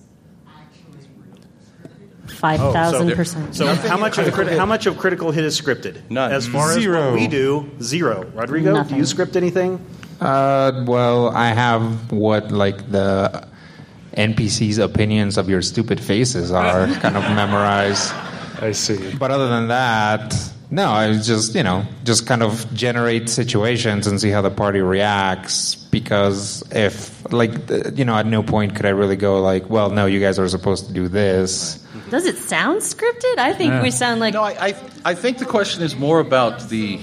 [0.47, 2.32] actually scripted?
[2.43, 3.55] Five Oh, thousand so- percent.
[3.55, 4.59] So, how much of Critical criti- Hit.
[4.59, 5.95] how much of Critical Hit is scripted?
[6.09, 6.31] None.
[6.31, 6.99] As far Zero.
[6.99, 8.25] as what we do, zero.
[8.35, 9.79] Rodrigo, do you script anything?
[10.19, 13.47] Uh, well, I have what like the
[14.17, 18.11] NPC's opinions of your stupid faces are kind of memorized.
[18.61, 19.15] I see.
[19.15, 20.35] But other than that,
[20.69, 24.81] no, I just you know just kind of generate situations and see how the party
[24.81, 25.75] reacts.
[25.75, 27.51] Because if like
[27.95, 30.47] you know, at no point could I really go like, well, no, you guys are
[30.49, 31.79] supposed to do this.
[32.13, 33.39] Does it sound scripted?
[33.39, 36.69] I think we sound like No, I, I, I think the question is more about
[36.69, 36.97] the.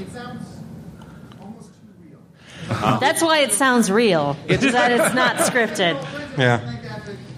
[2.68, 4.37] that's why it sounds real.
[4.46, 6.01] Is that it's not scripted.
[6.38, 6.61] Yeah.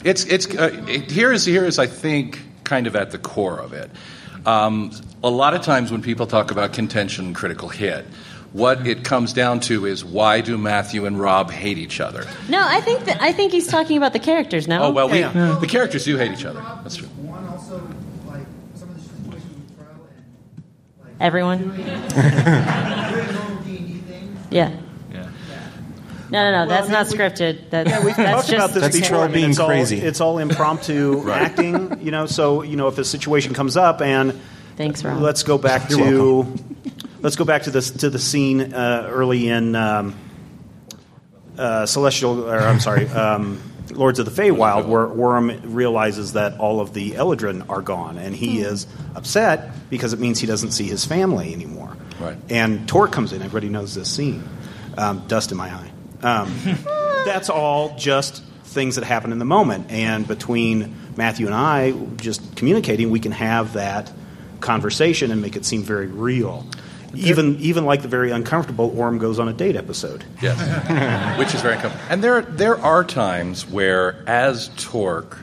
[0.05, 3.59] It's it's uh, it, here is here is I think kind of at the core
[3.59, 3.91] of it.
[4.45, 4.91] Um,
[5.25, 8.05] a lot of times when people talk about contention and critical hit,
[8.53, 12.27] what it comes down to is why do Matthew and Rob hate each other?
[12.51, 14.83] No, I think that I think he's talking about the characters now.
[14.85, 15.57] Oh well, we, Yeah.
[15.59, 16.61] the characters do hate each other.
[16.83, 17.09] That's true.
[17.09, 17.79] One also,
[18.27, 18.43] like,
[18.75, 20.63] some of the situations we throw and,
[21.03, 21.59] like, Everyone.
[21.59, 22.15] doing, doing
[23.35, 24.47] normal D&D things.
[24.51, 24.77] Yeah.
[26.33, 26.69] No, no, no.
[26.69, 27.69] That's not scripted.
[27.71, 29.09] That, We've that's talked about just this That's before.
[29.09, 29.99] Troll I mean, being it's all, crazy.
[29.99, 32.25] It's all impromptu acting, you know.
[32.25, 34.41] So you know, if a situation comes up, and
[34.77, 35.21] Thanks, Rob.
[35.21, 36.57] let's go back to
[37.21, 40.15] let's go back to this to the scene uh, early in um,
[41.59, 43.61] uh, Celestial, or I'm sorry, um,
[43.93, 48.35] Lords of the Feywild, where Worm realizes that all of the Eladrin are gone, and
[48.35, 51.97] he is upset because it means he doesn't see his family anymore.
[52.21, 52.37] Right.
[52.49, 53.43] And Torque comes in.
[53.43, 54.43] Everybody knows this scene.
[54.97, 55.91] Um, dust in my eye.
[56.23, 56.55] Um,
[57.25, 59.91] that's all just things that happen in the moment.
[59.91, 64.13] And between Matthew and I, just communicating, we can have that
[64.61, 66.67] conversation and make it seem very real.
[67.15, 70.25] Even even like the very uncomfortable Orm goes on a date episode.
[70.41, 70.59] Yes,
[71.39, 72.05] which is very comfortable.
[72.11, 75.39] And there there are times where, as Torque,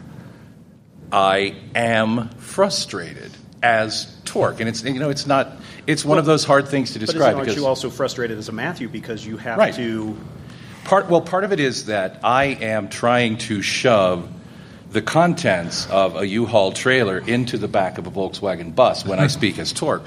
[1.12, 6.44] I am frustrated as Torque, and it's you know it's not it's one of those
[6.44, 9.38] hard things to But describe isn't because you also frustrated as a Matthew because you
[9.38, 9.74] have Right.
[9.76, 10.16] to
[10.86, 14.28] Part well, part of it is that I am trying to shove
[14.92, 19.28] the contents of a U-Haul trailer into the back of a Volkswagen bus when I
[19.38, 20.04] speak as Torque.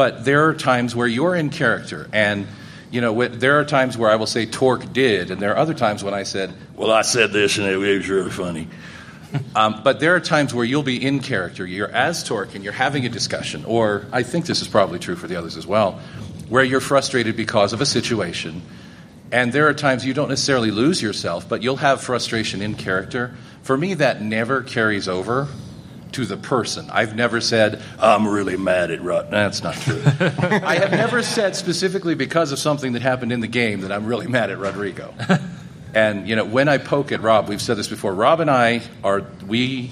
[0.00, 2.46] But there are times where you're in character, and
[2.90, 5.74] you know there are times where I will say Torque did, and there are other
[5.74, 8.68] times when I said, "Well, I said this, and it was really funny."
[9.54, 11.66] Um, but there are times where you'll be in character.
[11.66, 15.16] You're as Torque and you're having a discussion, or I think this is probably true
[15.16, 16.00] for the others as well,
[16.48, 18.62] where you're frustrated because of a situation.
[19.30, 23.36] And there are times you don't necessarily lose yourself, but you'll have frustration in character.
[23.62, 25.46] For me, that never carries over
[26.12, 26.88] to the person.
[26.90, 29.30] I've never said, I'm really mad at Rut.
[29.30, 30.02] That's not true.
[30.04, 34.06] I have never said specifically because of something that happened in the game that I'm
[34.06, 35.14] really mad at Rodrigo.
[35.94, 38.14] And you know, when I poke at Rob, we've said this before.
[38.14, 39.90] Rob and I are we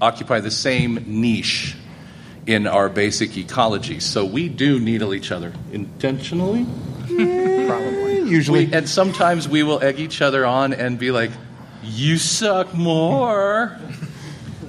[0.00, 1.76] occupy the same niche
[2.46, 6.64] in our basic ecology, so we do needle each other intentionally.
[7.06, 8.20] probably.
[8.20, 8.66] Usually.
[8.66, 11.30] We, and sometimes we will egg each other on and be like,
[11.82, 13.76] "You suck more."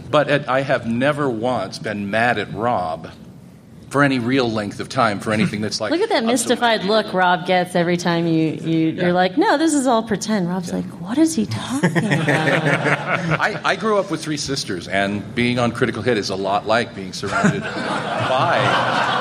[0.10, 3.10] But uh, I have never once been mad at Rob
[3.90, 5.92] for any real length of time for anything that's like.
[5.92, 9.74] Look at that mystified look Rob gets every time you, you you're like, no, this
[9.74, 10.50] is all pretend.
[10.50, 12.10] Rob's like, what is he talking about?
[13.40, 16.68] I, I grew up with three sisters, and being on Critical Hit is a lot
[16.68, 19.17] like being surrounded by.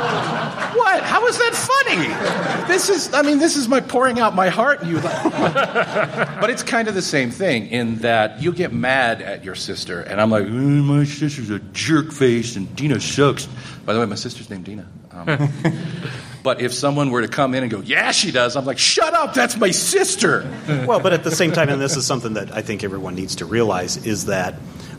[1.26, 1.34] What?
[1.34, 2.68] How is that funny?
[2.72, 4.82] This is, I mean, this is my pouring out my heart.
[4.82, 5.22] And you, like
[6.40, 10.00] but it's kind of the same thing in that you get mad at your sister,
[10.00, 13.48] and I'm like, "Mm, my sister's a jerk face, and Dina sucks.
[13.84, 14.86] By the way, my sister's named Dina.
[15.12, 15.52] Um,
[16.42, 19.14] but if someone were to come in and go, yeah, she does, I'm like, shut
[19.14, 20.48] up, that's my sister.
[20.86, 23.36] well, but at the same time, and this is something that I think everyone needs
[23.36, 24.54] to realize, is that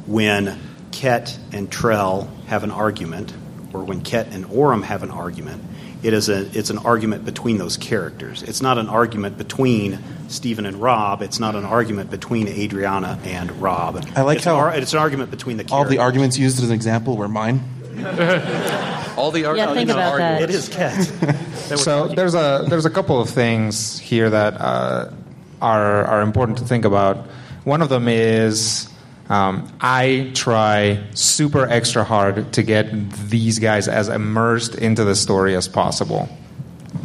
[0.08, 0.60] when
[0.92, 3.34] Ket and Trell have an argument,
[3.74, 5.64] or when Ket and Orem have an argument,
[6.04, 8.44] it is a it's an argument between those characters.
[8.44, 11.22] It's not an argument between Stephen and Rob.
[11.22, 14.04] It's not an argument between Adriana and Rob.
[14.16, 16.60] I like it's how an ar- it's an argument between the All the arguments used
[16.62, 17.62] as an example were mine.
[19.18, 19.58] All the arguments.
[19.58, 20.42] Yeah, think about that.
[20.44, 21.12] It is Ket.
[21.78, 25.12] So there's a there's a couple of things here that uh,
[25.62, 27.18] are are important to think about.
[27.66, 28.88] One of them is
[29.30, 35.56] um, I try super extra hard to get these guys as immersed into the story
[35.56, 36.30] as possible,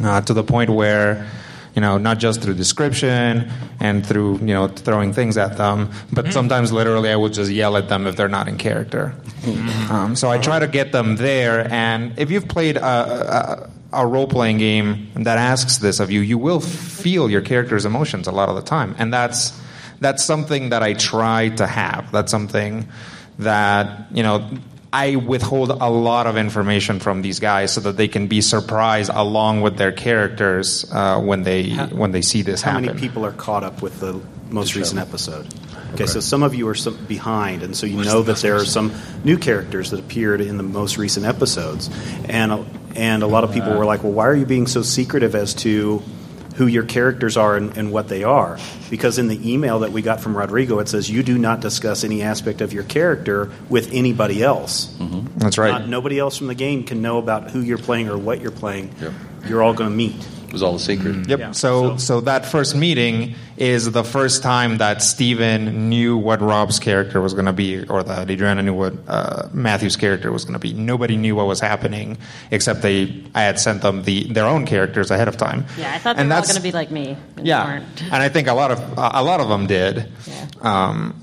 [0.01, 1.29] uh, to the point where
[1.75, 6.31] you know not just through description and through you know throwing things at them, but
[6.31, 9.15] sometimes literally I would just yell at them if they're not in character.
[9.89, 14.07] Um, so I try to get them there, and if you've played a, a, a
[14.07, 18.31] role playing game that asks this of you, you will feel your character's emotions a
[18.31, 19.51] lot of the time, and that's
[20.03, 22.11] that's something that I try to have.
[22.11, 22.87] That's something
[23.39, 24.49] that you know.
[24.95, 29.09] I withhold a lot of information from these guys so that they can be surprised
[29.11, 32.85] along with their characters uh, when they when they see this How happen.
[32.85, 35.51] many people are caught up with the most recent episode?
[35.95, 38.65] Okay, so some of you are some behind, and so you know that there are
[38.65, 41.89] some new characters that appeared in the most recent episodes,
[42.25, 42.63] and
[42.95, 45.55] and a lot of people were like, "Well, why are you being so secretive as
[45.65, 46.03] to
[46.55, 48.57] who your characters are and, and what they are?"
[48.89, 52.03] Because in the email that we got from Rodrigo, it says you do not discuss
[52.03, 54.93] any aspect of your character with anybody else.
[54.97, 55.37] Mm-hmm.
[55.37, 55.71] That's right.
[55.71, 58.51] Not, nobody else from the game can know about who you're playing or what you're
[58.51, 58.93] playing.
[59.47, 60.15] You're all going to meet.
[60.53, 61.27] It was all a secret.
[61.27, 61.55] Yep.
[61.55, 67.19] so, so that first meeting is the first time that Steven knew what Rob's character
[67.21, 70.59] was going to be, or that Adriana knew what uh, Matthew's character was going to
[70.59, 70.71] be.
[70.73, 72.19] Nobody knew what was happening
[72.51, 73.23] except they.
[73.33, 75.65] I had sent them the their own characters ahead of time.
[75.75, 77.17] yeah, I thought they And were all that's- going to be like me.
[77.35, 78.03] and they Yeah, weren't.
[78.03, 80.07] and I think a lot of a lot of them did.
[80.61, 81.19] Um,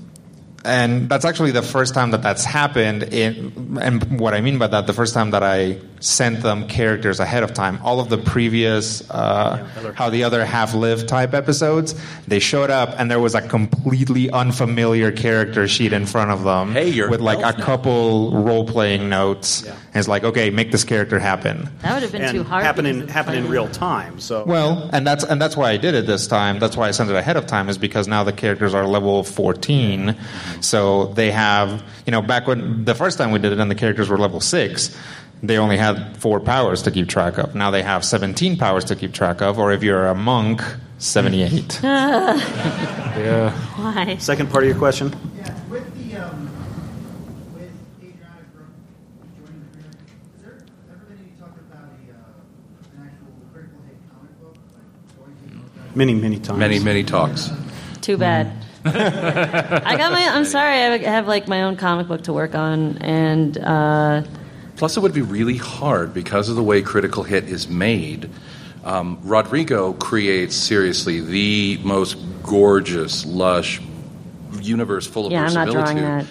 [0.63, 3.03] and that's actually the first time that that's happened.
[3.03, 7.19] In, and what I mean by that, the first time that I sent them characters
[7.19, 7.79] ahead of time.
[7.83, 12.89] All of the previous, uh, how the other half lived type episodes, they showed up
[12.97, 16.73] and there was a completely unfamiliar character sheet in front of them.
[16.73, 17.65] Hey, with like a now.
[17.65, 19.67] couple role playing notes.
[19.93, 21.69] And it's like, okay, make this character happen.
[21.81, 22.63] That would have been and too hard.
[22.63, 24.19] happen in happen in real time.
[24.21, 26.59] So Well, and that's and that's why I did it this time.
[26.59, 29.23] That's why I sent it ahead of time is because now the characters are level
[29.23, 30.15] 14.
[30.61, 33.75] So they have, you know, back when the first time we did it and the
[33.75, 34.97] characters were level 6,
[35.43, 37.53] they only had 4 powers to keep track of.
[37.53, 40.61] Now they have 17 powers to keep track of or if you're a monk,
[40.99, 41.79] 78.
[41.83, 43.51] Yeah.
[43.75, 44.15] Why?
[44.17, 45.13] Second part of your question.
[45.35, 46.45] Yeah, with the um,
[47.55, 48.69] with Adriana Gro-
[49.41, 49.97] joining the group,
[50.31, 54.55] has there ever been any talk about a uh, an actual critical hit comic book,
[54.77, 56.59] like going to look at Many, many times.
[56.59, 57.51] Many, many talks.
[58.01, 58.51] Too bad.
[58.85, 60.27] I got my.
[60.27, 60.75] I'm sorry.
[60.75, 64.23] I have like my own comic book to work on, and uh,
[64.81, 68.31] Plus, it would be really hard because of the way Critical Hit is made.
[68.83, 73.79] Um, Rodrigo creates seriously the most gorgeous, lush
[74.59, 76.25] universe full of yeah, I'm not drawing that.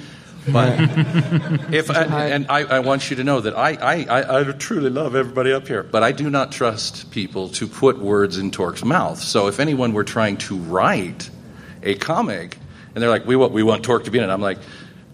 [0.48, 0.78] But
[1.72, 4.90] if and, and I, I want you to know that I, I, I, I truly
[4.90, 8.84] love everybody up here, but I do not trust people to put words in Torque's
[8.84, 9.18] mouth.
[9.20, 11.30] So if anyone were trying to write
[11.82, 12.56] a comic
[12.94, 14.58] and they're like, "We want we want Torque to be in it," I'm like,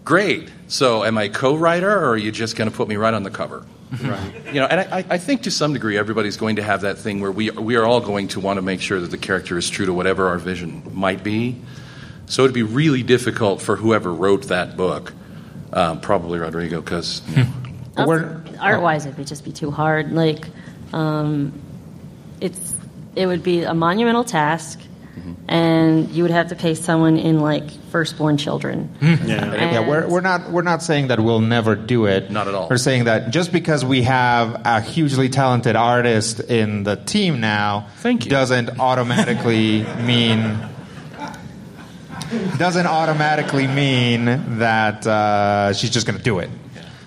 [0.04, 3.22] "Great." So am I co-writer, or are you just going to put me right on
[3.22, 3.64] the cover?
[4.02, 4.46] Right.
[4.46, 7.20] You know, and I, I think to some degree everybody's going to have that thing
[7.20, 9.70] where we we are all going to want to make sure that the character is
[9.70, 11.56] true to whatever our vision might be.
[12.26, 15.12] So it'd be really difficult for whoever wrote that book,
[15.72, 17.22] um, probably Rodrigo, because
[17.96, 20.12] We're- art wise, it would just be too hard.
[20.12, 20.48] Like,
[20.92, 21.52] um,
[22.40, 22.74] it's
[23.14, 24.80] it would be a monumental task,
[25.16, 25.32] Mm-hmm.
[25.48, 28.90] and you would have to pay someone in like firstborn children.
[29.00, 29.16] Yeah.
[29.24, 32.30] Yeah, we're, we're not we're not saying that we'll never do it.
[32.30, 32.68] Not at all.
[32.68, 37.86] We're saying that just because we have a hugely talented artist in the team now,
[38.02, 38.30] Thank you.
[38.30, 40.58] doesn't automatically mean
[42.58, 44.24] doesn't automatically mean
[44.58, 46.50] that uh, she's just going to do it.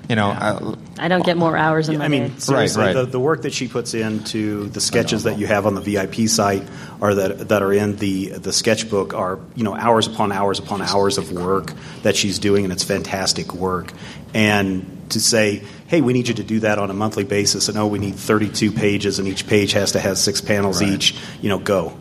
[0.09, 2.39] You know, uh, I don't get more hours in my I mean, day.
[2.39, 2.93] seriously, right.
[2.93, 6.27] The, the work that she puts into the sketches that you have on the VIP
[6.27, 6.63] site
[6.99, 10.82] or that that are in the the sketchbook are you know hours upon hours upon
[10.82, 13.93] hours of work that she's doing, and it's fantastic work.
[14.34, 17.77] And to say, hey, we need you to do that on a monthly basis, and
[17.77, 21.15] oh, we need 32 pages, and each page has to have six panels each.
[21.39, 21.95] You know, go.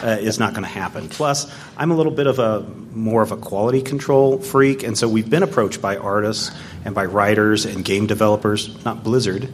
[0.00, 1.08] Uh, is not going to happen.
[1.08, 2.60] Plus, I'm a little bit of a
[2.94, 6.52] more of a quality control freak, and so we've been approached by artists
[6.84, 9.48] and by writers and game developers, not Blizzard,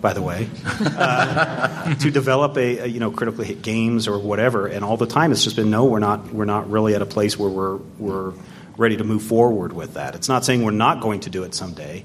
[0.00, 0.48] by the way,
[0.80, 4.66] uh, to develop a, a, you know critically hit games or whatever.
[4.66, 7.06] And all the time, it's just been no, we're not we're not really at a
[7.06, 8.32] place where we're we're
[8.76, 10.14] ready to move forward with that.
[10.14, 12.04] It's not saying we're not going to do it someday,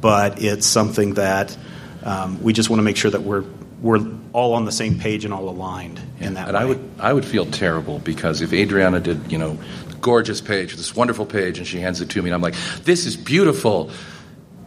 [0.00, 1.56] but it's something that
[2.02, 3.44] um, we just want to make sure that we're
[3.82, 4.00] we're
[4.32, 6.62] all on the same page and all aligned in that and way.
[6.62, 9.58] I would I would feel terrible because if Adriana did, you know,
[10.00, 12.54] gorgeous page, this wonderful page, and she hands it to me, and I'm like,
[12.84, 13.90] this is beautiful.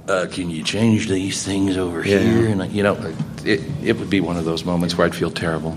[0.07, 2.19] Uh, can you change these things over Yeah.
[2.19, 2.47] here?
[2.49, 2.95] And you know,
[3.43, 5.75] it it would be one of those moments where I'd feel terrible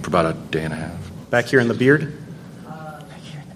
[0.00, 1.10] for about a day and a half.
[1.30, 2.12] Back here in the beard.
[2.66, 3.00] Uh,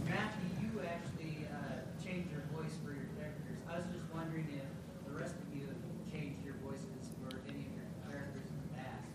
[0.04, 3.56] Matthew, you actually uh, changed your voice for your characters.
[3.70, 4.66] I was just wondering if
[5.06, 8.70] the rest of you have changed your voices for any of your characters in the
[8.76, 9.08] past.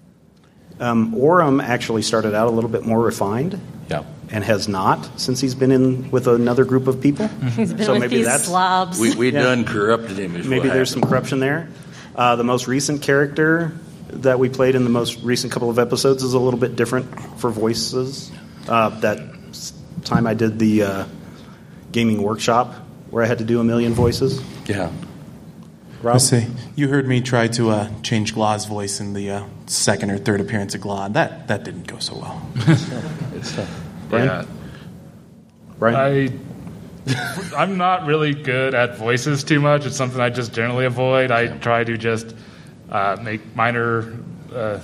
[0.80, 3.60] Um, Orem actually started out a little bit more refined.
[3.90, 4.04] Yeah.
[4.32, 7.28] And has not since he's been in with another group of people.
[7.56, 9.00] He's been so with maybe these that's slobs.
[9.00, 9.44] We we Yeah.
[9.44, 10.34] done corrupted him.
[10.50, 11.68] maybe what there's some corruption there.
[12.16, 13.74] Uh, the most recent character
[14.08, 17.20] that we played in the most recent couple of episodes is a little bit different
[17.40, 18.32] for voices.
[18.68, 19.20] Uh, that
[20.06, 21.06] time I did the uh,
[21.92, 22.74] gaming workshop
[23.12, 24.42] where I had to do a million voices.
[24.66, 24.92] Yeah.
[26.04, 26.16] Rob?
[26.16, 26.46] Let's see.
[26.76, 30.42] You heard me try to uh, change Glaw's voice in the uh, second or third
[30.42, 31.08] appearance of Glaw.
[31.08, 32.50] That that didn't go so well.
[33.36, 33.56] It's
[34.10, 34.28] Brian?
[34.28, 34.46] Yeah.
[35.80, 36.42] Brian?
[37.08, 39.86] I, I'm not really good at voices too much.
[39.86, 41.32] It's something I just generally avoid.
[41.32, 42.36] I try to just
[42.90, 44.18] uh, make minor
[44.54, 44.80] uh,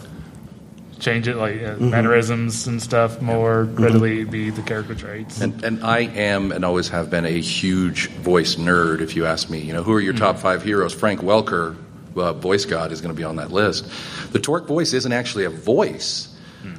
[1.00, 1.92] change it, like uh, Mhm.
[1.92, 5.40] mannerisms and stuff, more readily be the character traits.
[5.42, 9.02] And, and I am and always have been a huge voice nerd.
[9.02, 10.94] If you ask me, you know, who are your top five heroes?
[10.94, 11.76] Frank Welker,
[12.16, 13.86] uh, voice god, is going to be on that list.
[14.32, 16.28] The Torque voice isn't actually a voice.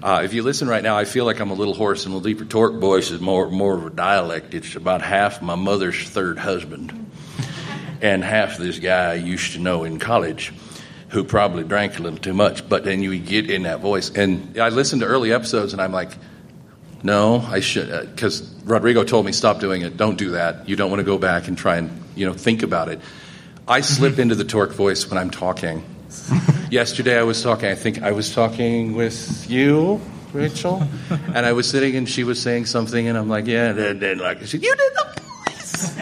[0.02, 2.16] Uh, if you listen right now, I feel like I'm a little hoarse and a
[2.16, 2.44] little deeper.
[2.44, 4.52] Torque voice is more more of a dialect.
[4.52, 6.92] It's about half my mother's third husband,
[8.02, 10.52] and half this guy I used to know in college,
[11.10, 12.68] who probably drank a little too much.
[12.68, 15.92] But then you get in that voice, and I listened to early episodes, and I'm
[15.92, 16.10] like,
[17.02, 19.96] no, I should, uh, because Rodrigo told me stop doing it.
[19.96, 20.68] Don't do that.
[20.68, 23.00] You don't want to go back and try and you know think about it.
[23.66, 25.84] I slip into the torque voice when I'm talking.
[26.70, 27.68] Yesterday I was talking.
[27.68, 30.00] I think I was talking with you,
[30.32, 34.00] Rachel, and I was sitting and she was saying something, and I'm like, yeah, and
[34.00, 35.98] then like she said, you did the voice.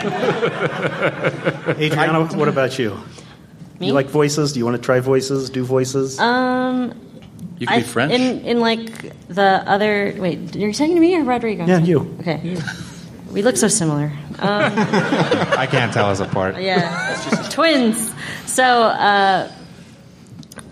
[1.80, 2.98] Adriana, what about you?
[3.80, 3.88] Me?
[3.88, 4.52] You like voices?
[4.52, 5.50] Do you want to try voices?
[5.50, 6.18] Do voices?
[6.18, 6.92] Um,
[7.58, 8.12] You can be I- French?
[8.12, 10.14] In in like the other.
[10.18, 11.64] Wait, you're saying to me or Rodrigo?
[11.66, 12.16] Yeah, you.
[12.20, 12.56] Okay.
[13.32, 14.10] We look so similar.
[14.38, 14.72] Um,
[15.58, 16.58] I can't tell us apart.
[16.60, 17.14] yeah,
[17.50, 18.10] twins.
[18.46, 19.50] So uh,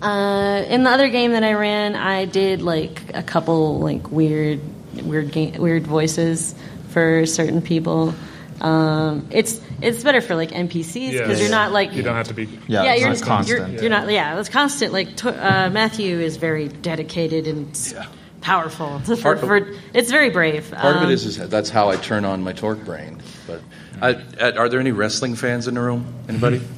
[0.02, 4.60] uh, in the other game that I ran, I did like a couple like weird,
[5.04, 6.54] weird, game, weird voices
[6.90, 8.14] for certain people.
[8.60, 12.34] Um, it's it's better for like NPCs because you're not like you don't have to
[12.34, 12.48] be.
[12.66, 13.72] Yeah, it's you're, not constant.
[13.72, 14.10] You're, you're not.
[14.10, 14.92] Yeah, it's constant.
[14.92, 17.94] Like to, uh, Matthew is very dedicated and s-
[18.40, 18.98] powerful.
[19.04, 20.70] For, Part- for, it's very brave.
[20.70, 23.20] Part of Um, it is, is that's how I turn on my torque brain.
[23.46, 23.60] But
[24.00, 26.06] I, uh, are there any wrestling fans in the room?
[26.28, 26.60] Anybody?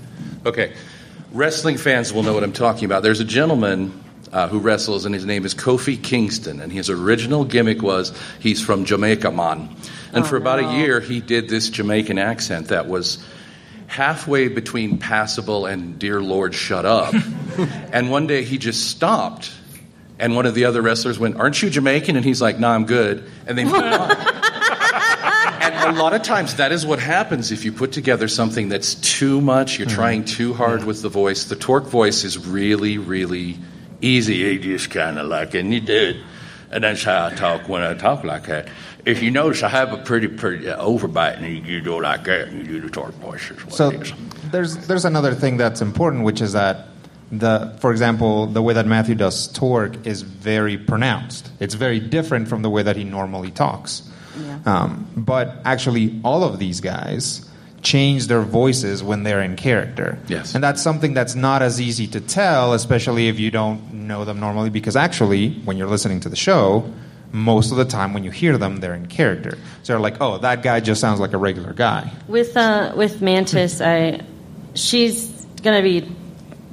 [0.46, 0.72] Okay,
[1.32, 3.02] wrestling fans will know what I'm talking about.
[3.02, 3.92] There's a gentleman
[4.32, 8.62] uh, who wrestles, and his name is Kofi Kingston, and his original gimmick was he's
[8.64, 9.68] from Jamaica, man.
[10.12, 13.24] And for oh, about a year, he did this Jamaican accent that was
[13.86, 17.14] halfway between passable and "Dear Lord, shut up."
[17.92, 19.52] and one day he just stopped.
[20.20, 22.16] And one of the other wrestlers went, Aren't you Jamaican?
[22.16, 23.30] And he's like, Nah, I'm good.
[23.46, 24.16] And they moved on.
[25.60, 28.94] And a lot of times that is what happens if you put together something that's
[28.94, 29.96] too much, you're mm-hmm.
[29.96, 31.44] trying too hard with the voice.
[31.44, 33.58] The torque voice is really, really
[34.00, 34.36] easy.
[34.36, 36.16] You just kind of like, and you do it.
[36.70, 38.68] And that's how I talk when I talk like that.
[39.04, 42.02] If you notice, I have a pretty, pretty uh, overbite, and you, you do it
[42.02, 43.50] like that, and you do the torque voice.
[43.50, 43.90] Is So
[44.50, 46.88] there's there's another thing that's important, which is that
[47.30, 51.50] the for example the way that Matthew does torque is very pronounced.
[51.58, 54.02] It's very different from the way that he normally talks.
[54.66, 57.47] Um, but actually, all of these guys
[57.82, 60.18] change their voices when they're in character.
[60.28, 60.54] Yes.
[60.54, 64.40] And that's something that's not as easy to tell, especially if you don't know them
[64.40, 66.92] normally, because actually, when you're listening to the show,
[67.30, 69.58] most of the time when you hear them, they're in character.
[69.82, 72.10] So you're like, oh, that guy just sounds like a regular guy.
[72.26, 74.22] With uh, with Mantis, I
[74.74, 75.28] she's
[75.62, 76.10] gonna be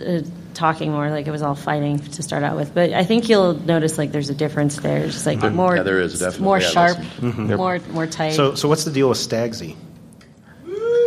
[0.06, 0.22] uh,
[0.53, 1.10] talking more.
[1.10, 4.12] Like it was all fighting to start out with, but I think you'll notice like
[4.12, 5.06] there's a difference there.
[5.06, 6.45] Just like more, yeah, there is, definitely.
[6.45, 7.34] more I sharp, listened.
[7.34, 7.58] Mhm.
[7.58, 8.32] more more tight.
[8.32, 9.76] So, so what's the deal with Stagsy?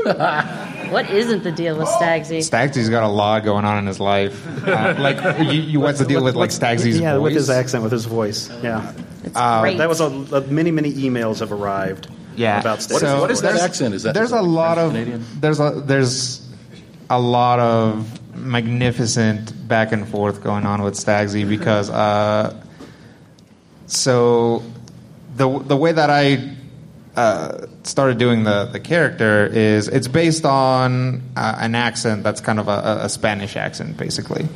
[0.91, 2.39] what isn't the deal with Stagsy?
[2.39, 4.47] Stagsy's got a lot going on in his life.
[4.67, 7.23] Uh, like, you, you, what's the deal with like Stagsy's yeah, voice?
[7.25, 8.51] with his accent, with his voice.
[8.63, 8.93] Yeah,
[9.35, 9.79] Uh, great.
[9.79, 12.09] that was a, a- many many emails have arrived.
[12.37, 12.61] Yeah.
[12.61, 13.21] about What is- Stagsy.
[13.21, 13.95] what is that accent?
[13.95, 15.41] Is that there's a lot of French-Canadian?
[15.41, 16.47] there's a there's
[17.11, 22.55] a lot of magnificent back and forth going on with Stagsy because uh,
[23.87, 24.63] so
[25.37, 26.55] the the way that I
[27.19, 32.61] uh, started doing the the character is it's based on uh, an accent that's kind
[32.61, 34.47] of a, a Spanish accent basically,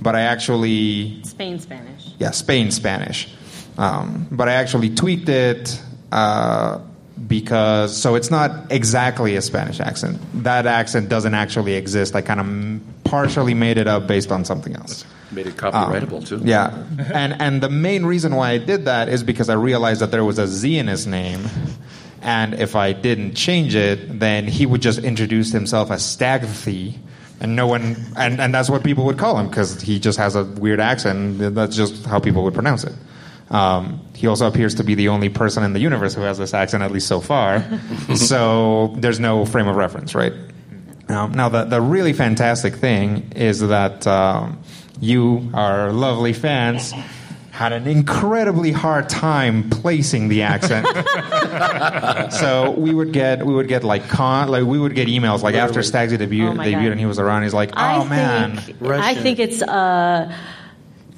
[0.00, 2.12] but I actually Spain Spanish.
[2.20, 3.28] yeah, Spain Spanish.
[3.76, 6.78] Um, but I actually tweaked it uh,
[7.26, 10.20] because so it's not exactly a Spanish accent.
[10.44, 12.14] That accent doesn't actually exist.
[12.14, 15.04] I kind of partially made it up based on something else.
[15.34, 16.36] Made it copyrightable too.
[16.36, 20.00] Um, Yeah, and and the main reason why I did that is because I realized
[20.00, 21.44] that there was a Z in his name,
[22.22, 26.94] and if I didn't change it, then he would just introduce himself as Stagthy,
[27.40, 30.36] and no one, and and that's what people would call him because he just has
[30.36, 31.40] a weird accent.
[31.40, 32.94] and That's just how people would pronounce it.
[33.50, 36.54] Um, he also appears to be the only person in the universe who has this
[36.54, 37.62] accent, at least so far.
[38.16, 40.32] so there's no frame of reference, right?
[41.08, 44.58] Um, now, the, the really fantastic thing is that um,
[45.04, 46.92] you, our lovely fans,
[47.50, 50.84] had an incredibly hard time placing the accent.
[52.32, 55.54] so we would get we would get like con like we would get emails like
[55.54, 56.90] after Stagsy debuted, Oh debuted God.
[56.92, 57.44] and he was around.
[57.44, 60.34] He's like, oh I man, think I think it's a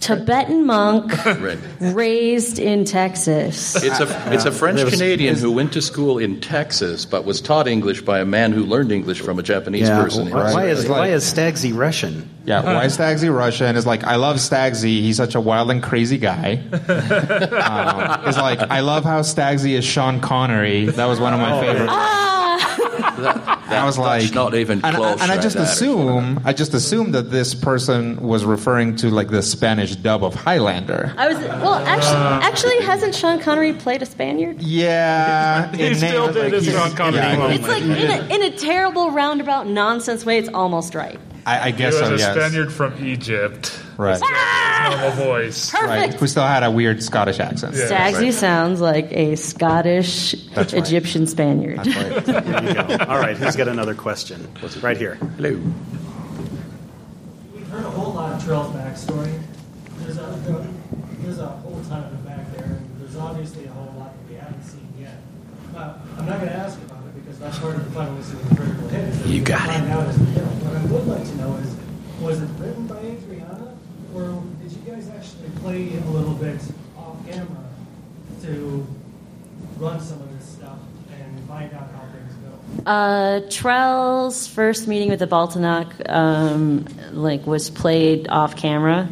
[0.07, 1.13] Tibetan monk
[1.81, 3.75] raised in Texas.
[3.83, 7.67] It's a it's a French Canadian who went to school in Texas, but was taught
[7.67, 10.31] English by a man who learned English from a Japanese Yeah, person.
[10.31, 12.31] why, why is It's why is Stagsy Russian?
[12.45, 13.75] Yeah, why is Stagsy Russian?
[13.75, 15.01] Is like I love Stagsy.
[15.01, 16.63] He's such a wild and crazy guy.
[16.73, 20.85] um, it's like I love how Stagsy is Sean Connery.
[20.87, 21.93] That was one of my favorites.
[23.69, 25.21] I was like, not even and, close.
[25.21, 25.65] and I just there.
[25.65, 30.35] assume, I just assumed that this person was referring to like the Spanish dub of
[30.35, 31.15] Highlander.
[31.17, 34.61] I was well, actually, actually, hasn't Sean Connery played a Spaniard?
[34.61, 37.51] Yeah, He still named- did like, his Sean Connery yeah.
[37.51, 40.39] It's like in a, in a terrible roundabout nonsense way.
[40.39, 41.19] It's almost right.
[41.47, 42.15] I, I He guess was so.
[42.15, 43.81] a Yes, Spaniard from Egypt.
[43.97, 44.21] right,
[44.91, 45.71] Normal voice.
[45.71, 45.89] Perfect.
[45.89, 46.15] right.
[46.15, 47.77] Who still had a weird Scottish accent.
[47.77, 47.87] Yeah.
[47.89, 50.83] Stagsy sounds like a Scottish That's right.
[50.83, 51.79] Egyptian Spaniard.
[51.79, 52.25] That's right.
[52.45, 53.05] There you go.
[53.09, 54.49] All right, who's got another question?
[54.83, 55.15] Right here.
[55.37, 55.51] Hello.
[57.55, 59.41] We've heard a whole lot of Trell's backstory.
[60.01, 60.67] There's a
[61.23, 64.29] there's a whole ton of it back there, and there's obviously a whole lot that
[64.33, 65.15] we haven't seen yet.
[65.73, 68.17] But I'm not going to ask about it because that's part of the fun of
[68.19, 69.09] listening to critical hit.
[69.09, 69.91] is that You got it.
[69.91, 70.41] Out as we go.
[70.41, 71.77] What I would like to know is,
[72.21, 73.77] was it written by Adriana,
[74.15, 76.61] or did you guys actually play a little bit
[76.97, 77.65] off camera
[78.43, 78.87] to
[79.79, 80.79] run some of this stuff
[81.13, 82.91] and find out how things go?
[82.91, 89.09] Uh, Trell's first meeting with the Baltanok, um, like, was played off camera,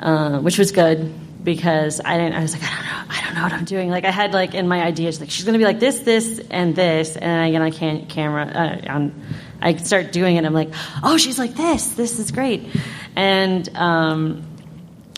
[0.00, 1.12] uh, which was good
[1.44, 2.34] because I didn't.
[2.34, 3.90] I was like, I don't know, I don't know what I'm doing.
[3.90, 6.74] Like, I had like in my ideas, like she's gonna be like this, this, and
[6.74, 9.22] this, and I get on can- camera, uh, on,
[9.60, 10.44] I start doing it.
[10.44, 10.70] I'm like,
[11.02, 11.92] oh, she's like this.
[11.92, 12.66] This is great,
[13.14, 13.68] and.
[13.76, 14.46] Um,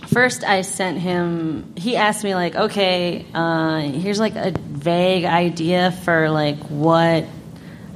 [0.07, 1.73] First, I sent him.
[1.77, 7.25] He asked me like, "Okay, uh, here's like a vague idea for like what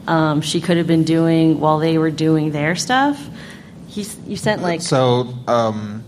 [0.08, 3.24] um, she could have been doing while they were doing their stuff."
[3.86, 6.02] He, you sent like, So, um,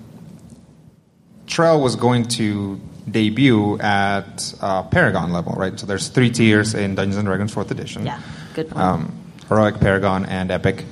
[1.53, 2.81] Trell was going to
[3.11, 5.79] debut at uh, Paragon level, right?
[5.79, 8.07] So there's three tiers in Dungeons and Dragons Fourth Edition.
[8.07, 8.23] yeah,
[8.55, 8.83] good point.
[8.83, 10.87] Um, Heroic, Paragon, and Epic.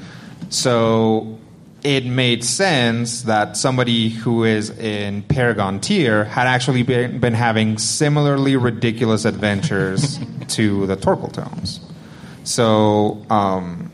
[0.51, 1.39] So
[1.83, 7.79] it made sense that somebody who is in Paragon tier had actually been, been having
[7.79, 11.81] similarly ridiculous adventures to the Torkel Tomes.
[12.45, 13.91] So um,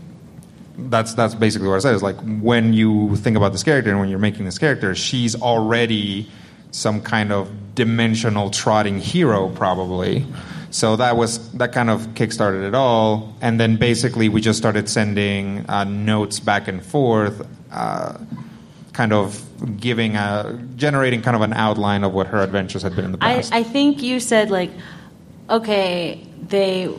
[0.76, 1.94] that's that's basically what I said.
[1.94, 5.40] Is like when you think about this character and when you're making this character, she's
[5.40, 6.28] already
[6.70, 10.26] some kind of dimensional trotting hero, probably.
[10.70, 14.88] So that was that kind of kickstarted it all, and then basically we just started
[14.88, 18.18] sending uh, notes back and forth, uh,
[18.92, 19.42] kind of
[19.80, 23.18] giving a generating kind of an outline of what her adventures had been in the
[23.18, 23.54] past.
[23.54, 24.70] I think you said like,
[25.48, 26.94] okay, they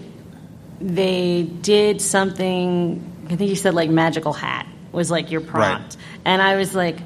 [0.82, 3.03] they did something.
[3.30, 6.97] I think you said like magical hat was like your prompt, and I was like,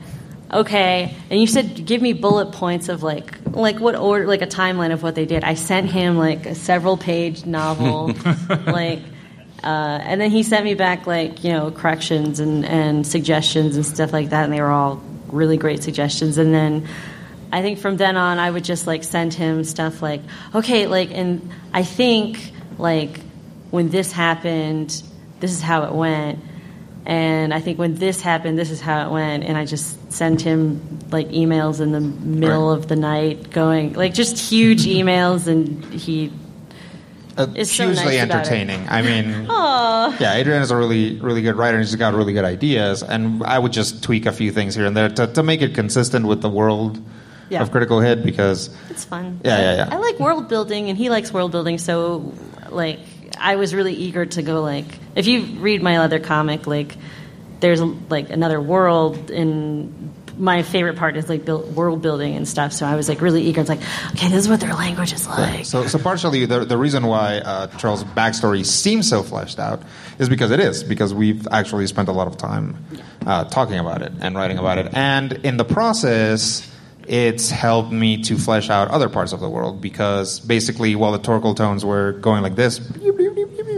[0.51, 1.15] okay.
[1.29, 4.91] And you said give me bullet points of like like what order, like a timeline
[4.91, 5.43] of what they did.
[5.43, 8.13] I sent him like a several page novel,
[8.65, 8.99] like.
[9.63, 13.85] Uh, and then he sent me back like you know corrections and, and suggestions and
[13.85, 16.39] stuff like that, and they were all really great suggestions.
[16.39, 16.87] And then
[17.51, 20.21] I think from then on, I would just like send him stuff like,
[20.55, 22.39] okay, like, and I think
[22.77, 23.19] like
[23.71, 25.01] when this happened,
[25.39, 26.39] this is how it went.
[27.05, 29.43] And I think when this happened, this is how it went.
[29.43, 34.13] And I just sent him like emails in the middle of the night, going like
[34.13, 36.31] just huge emails, and he
[37.37, 38.51] Uh, is so hugely nice about it.
[38.51, 38.87] entertaining.
[38.89, 40.17] I mean, Aw.
[40.19, 41.77] yeah, Adrian is a really, really good writer.
[41.77, 44.85] and He's got really good ideas, and I would just tweak a few things here
[44.85, 46.99] and there to, to make it consistent with the world
[47.49, 47.61] Yeah.
[47.63, 49.39] of Critical Hit because It's fun.
[49.43, 49.95] Yeah, yeah, yeah.
[49.95, 51.77] I like world building, and he likes world building.
[51.79, 52.31] So,
[52.69, 52.99] like,
[53.41, 54.61] I was really eager to go.
[54.61, 54.85] Like,
[55.15, 56.95] if you read my other comic, like,
[57.59, 62.73] there's like another world, and my favorite part is like build, world building and stuff.
[62.73, 63.61] So I was like really eager.
[63.61, 63.81] It's like,
[64.11, 65.65] okay, this is what their language is like.
[65.65, 69.83] So, so partially the, the reason why uh, Trell's backstory seems so fleshed out
[70.17, 72.83] is because it is because we've actually spent a lot of time
[73.25, 76.67] uh, talking about it and writing about it, and in the process,
[77.11, 81.19] it's helped me to flesh out other parts of the world because basically, while the
[81.19, 82.79] torcal tones were going like this,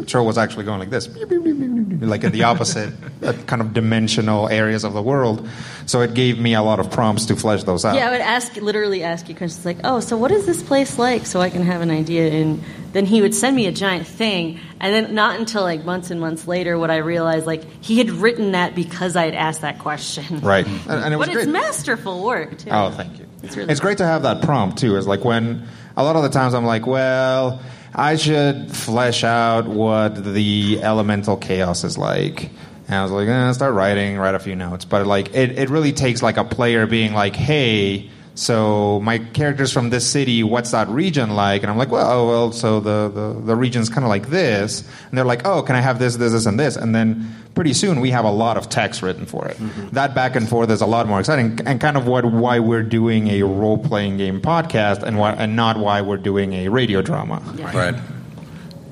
[0.06, 2.93] Trell was actually going like this, like in the opposite
[3.24, 5.47] uh, kind of dimensional areas of the world.
[5.86, 7.95] So it gave me a lot of prompts to flesh those out.
[7.95, 10.97] Yeah, I would ask, literally ask you questions like, "Oh, so what is this place
[10.97, 14.08] like?" So I can have an idea, and then he would send me a giant
[14.08, 17.97] thing, and then not until like months and months later would I realize like he
[17.97, 20.41] had written that because I had asked that question.
[20.43, 21.43] Right, and, and it was but great.
[21.43, 22.70] it's masterful work too.
[22.72, 23.26] Oh, thank you.
[23.43, 24.95] It's really It's great to have that prompt too.
[24.95, 27.62] Is like when a lot of the times I'm like, well,
[27.96, 32.50] I should flesh out what the elemental chaos is like.
[32.88, 34.86] And I was like, eh, start writing, write a few notes.
[34.86, 39.71] But like, it, it really takes like a player being like, hey, so my character's
[39.71, 40.43] from this city.
[40.43, 41.63] What's that region like?
[41.63, 44.81] And I'm like, well, oh, well, so the the, the region's kind of like this.
[45.09, 46.75] And they're like, oh, can I have this, this, this, and this?
[46.75, 49.57] And then pretty soon we have a lot of text written for it.
[49.91, 52.84] That back and forth is a lot more exciting, and kind of what why we're
[52.84, 57.01] doing a role playing game podcast, and why and not why we're doing a radio
[57.01, 57.41] drama.
[57.73, 57.95] Right.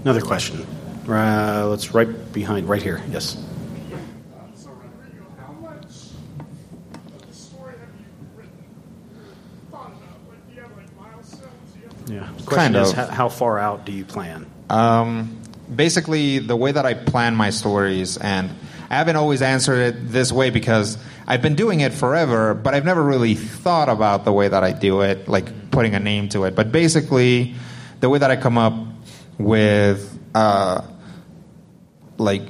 [0.03, 0.65] Another question.
[1.07, 3.01] Uh, let's right behind, right here.
[3.09, 3.37] Yes.
[12.07, 12.29] Yeah.
[12.37, 12.97] The question Kind is, of.
[12.97, 14.45] how, how far out do you plan?
[14.69, 15.41] Um,
[15.73, 18.49] basically, the way that I plan my stories, and
[18.89, 20.97] I haven't always answered it this way because
[21.27, 24.73] I've been doing it forever, but I've never really thought about the way that I
[24.73, 26.55] do it, like putting a name to it.
[26.55, 27.55] But basically,
[27.99, 28.73] the way that I come up
[29.37, 30.81] with, uh,
[32.17, 32.43] like,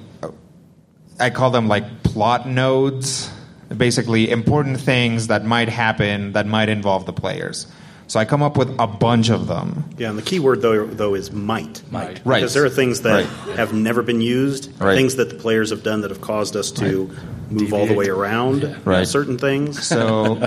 [1.20, 3.32] I call them like plot nodes,
[3.76, 7.68] basically important things that might happen that might involve the players.
[8.12, 9.86] So I come up with a bunch of them.
[9.98, 11.82] Yeah, and the key word though, though is might.
[11.92, 12.20] Might.
[12.26, 12.42] Right.
[12.42, 13.56] Because there are things that Right.
[13.56, 14.98] have never been used, Right.
[14.98, 17.10] things that the players have done that have caused us to
[17.50, 19.08] move all the way around on Right.
[19.08, 19.82] certain things.
[19.88, 20.38] So,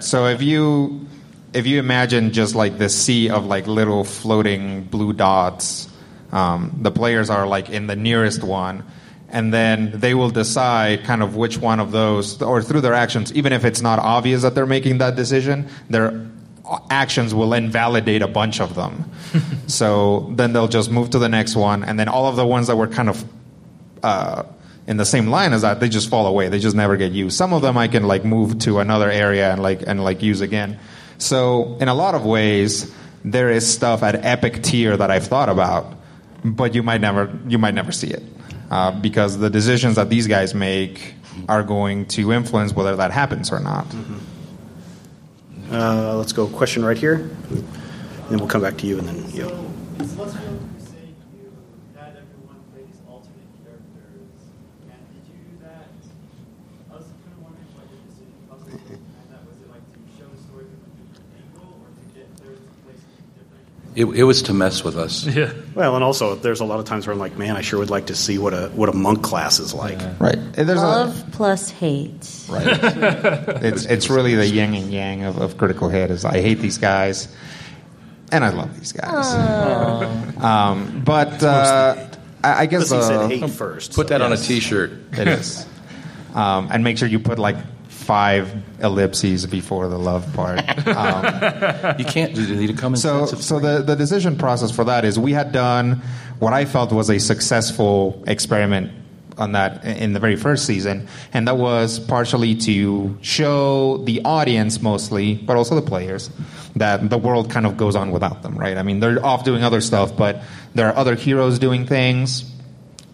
[0.00, 1.06] so if you
[1.52, 5.86] if you imagine just like this sea of like little floating blue dots,
[6.32, 8.82] um, the players are like in the nearest one,
[9.30, 13.32] and then they will decide kind of which one of those, or through their actions,
[13.34, 16.14] even if it's not obvious that they're making that decision, their
[16.90, 19.10] actions will invalidate a bunch of them.
[19.66, 22.66] so then they'll just move to the next one, and then all of the ones
[22.66, 23.24] that were kind of
[24.02, 24.44] uh,
[24.86, 26.48] in the same line as that, they just fall away.
[26.48, 27.36] They just never get used.
[27.36, 30.40] Some of them I can like move to another area and like and like use
[30.40, 30.78] again.
[31.18, 32.92] So in a lot of ways,
[33.24, 35.94] there is stuff at epic tier that I've thought about,
[36.44, 38.22] but you might never you might never see it
[38.70, 41.14] uh, because the decisions that these guys make
[41.48, 43.86] are going to influence whether that happens or not.
[45.72, 47.14] Uh, let's go question right here.
[47.14, 47.64] and
[48.28, 49.48] Then we'll come back to you and then you.
[49.48, 51.48] So, Celestial Crusade, you
[51.96, 54.28] had everyone play these alternate characters.
[54.84, 55.88] And did you do that?
[56.92, 59.42] I was kind of wondering what your decision process was behind that.
[59.48, 62.60] Was it like to show the story from a different angle or to get players
[62.60, 63.64] to play something different?
[63.94, 65.26] It, it was to mess with us.
[65.26, 65.52] Yeah.
[65.74, 67.90] Well, and also there's a lot of times where I'm like, man, I sure would
[67.90, 69.98] like to see what a what a monk class is like.
[70.18, 70.36] Right.
[70.36, 72.46] And there's a- Love plus hate.
[72.48, 72.66] Right.
[73.62, 76.10] it's it's really the yin and yang of, of critical hit.
[76.10, 77.28] Is I hate these guys,
[78.30, 79.26] and I love these guys.
[80.42, 82.08] Um, but uh,
[82.42, 83.94] I, I guess Unless he said uh, hate first.
[83.94, 84.46] Put that on a Yes.
[84.46, 84.90] T-shirt.
[85.12, 85.66] It is,
[86.34, 87.56] um, and make sure you put like
[88.02, 90.60] five ellipses before the love part.
[90.92, 91.24] Um,
[91.98, 92.34] You can't.
[92.34, 93.00] Do you need to come in.
[93.00, 96.02] so so the, the decision process for that is we had done
[96.38, 98.90] what I felt was a successful experiment
[99.38, 104.82] on that in the very first season, and that was partially to show the audience
[104.82, 106.30] mostly, but also the players,
[106.76, 108.76] that the world kind of goes on without them, right?
[108.76, 110.42] I mean, they're off doing other stuff, but
[110.74, 112.44] there are other heroes doing things.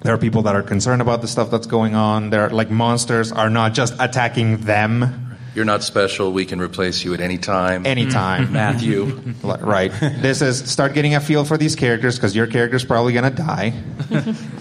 [0.01, 2.31] There are people that are concerned about the stuff that's going on.
[2.31, 5.37] There, are, like monsters, are not just attacking them.
[5.55, 6.33] You're not special.
[6.33, 7.85] We can replace you at any time.
[7.85, 9.05] Anytime, Matthew.
[9.43, 9.91] right.
[9.91, 13.37] This is start getting a feel for these characters because your character's probably going to
[13.37, 13.73] die.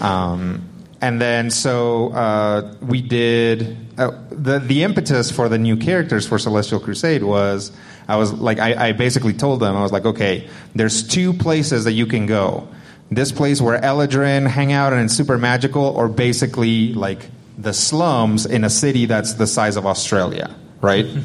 [0.00, 0.68] um,
[1.00, 6.38] and then so uh, we did uh, the the impetus for the new characters for
[6.38, 7.70] Celestial Crusade was
[8.08, 11.84] I was like I, I basically told them I was like okay there's two places
[11.84, 12.68] that you can go
[13.10, 18.46] this place where Eladrin hang out and it's super magical or basically like the slums
[18.46, 21.06] in a city that's the size of Australia right?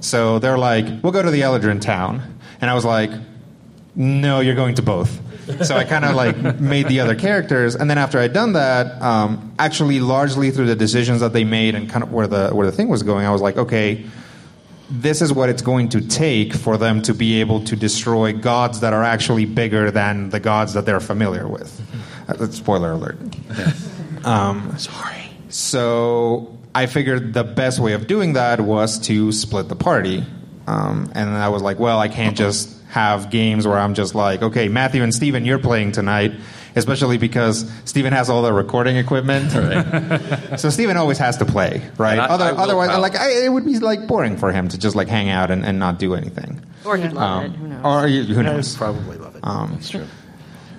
[0.00, 2.38] So they're like we'll go to the Eladrin town.
[2.60, 3.10] And I was like
[3.94, 5.18] no you're going to both.
[5.64, 9.00] So I kind of like made the other characters, and then after I'd done that,
[9.00, 12.66] um, actually largely through the decisions that they made and kind of where the where
[12.66, 14.04] the thing was going, I was like, okay,
[14.90, 18.80] this is what it's going to take for them to be able to destroy gods
[18.80, 21.80] that are actually bigger than the gods that they're familiar with.
[22.28, 23.18] Uh, spoiler alert.
[24.24, 25.30] Um, Sorry.
[25.48, 30.24] so I figured the best way of doing that was to split the party.
[30.66, 34.42] Um, and I was like, well, I can't just have games where I'm just like,
[34.42, 36.32] okay, Matthew and Steven, you're playing tonight,
[36.76, 39.50] especially because Steven has all the recording equipment.
[40.60, 42.18] so Steven always has to play, right?
[42.18, 43.02] I- Other, I otherwise, help.
[43.02, 45.64] like, I, it would be like boring for him to just like hang out and,
[45.64, 46.60] and not do anything.
[46.84, 47.56] Or he'd love Um, it.
[47.56, 47.84] Who knows?
[47.84, 48.76] Or you- who knows?
[48.76, 49.40] Probably love it.
[49.42, 50.06] Um, That's true.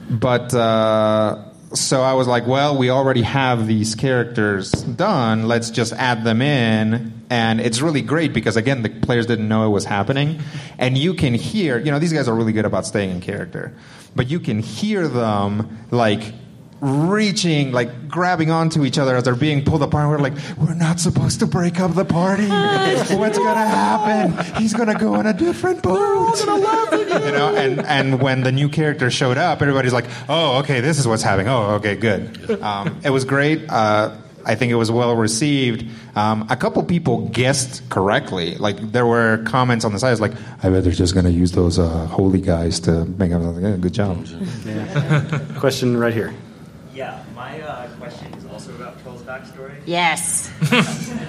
[0.10, 5.48] but uh, so I was like, well, we already have these characters done.
[5.48, 7.15] Let's just add them in.
[7.30, 10.40] And it's really great because, again, the players didn't know it was happening.
[10.78, 13.74] And you can hear, you know, these guys are really good about staying in character.
[14.16, 16.34] But you can hear them, like,
[16.82, 20.08] reaching, like, grabbing onto each other as they're being pulled apart.
[20.10, 22.48] We're like, we're not supposed to break up the party.
[22.48, 24.62] What's going to happen?
[24.62, 26.40] He's going to go in a different boat.
[26.46, 31.00] you know, and, and when the new character showed up, everybody's like, oh, okay, this
[31.00, 31.48] is what's happening.
[31.48, 32.42] Oh, okay, good.
[32.66, 33.70] Um, it was great.
[33.70, 34.16] Uh,
[34.46, 35.90] I think it was well received.
[36.16, 38.56] Um, a couple people guessed correctly.
[38.56, 40.34] Like there were comments on the side, it's like,
[40.64, 43.42] I bet they're just going to use those uh, holy guys to make up.
[43.42, 44.26] Like, yeah, good job.
[45.60, 46.34] Question right here.
[46.94, 49.76] Yeah, my uh, question is also about Trell's backstory.
[49.86, 50.50] Yes.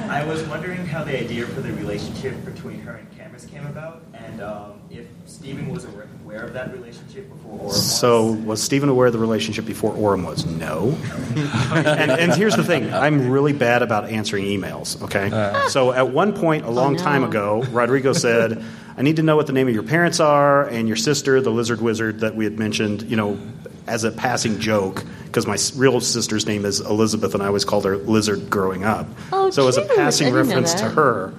[0.09, 4.03] I was wondering how the idea for the relationship between her and Camus came about,
[4.15, 6.07] and um, if Stephen was aware
[6.37, 7.99] aware of that relationship before Orem was.
[7.99, 10.45] So, was Stephen aware of the relationship before Orem was?
[10.45, 10.91] No.
[11.75, 15.31] and, and here's the thing I'm really bad about answering emails, okay?
[15.31, 15.69] Uh.
[15.69, 16.99] so, at one point, a long no.
[16.99, 18.63] time ago, Rodrigo said,
[18.97, 21.51] I need to know what the name of your parents are and your sister, the
[21.51, 23.39] lizard wizard that we had mentioned, you know,
[23.87, 27.85] as a passing joke, because my real sister's name is Elizabeth, and I always called
[27.85, 29.07] her Lizard growing up.
[29.33, 31.33] Oh, so, as a passing reference to her.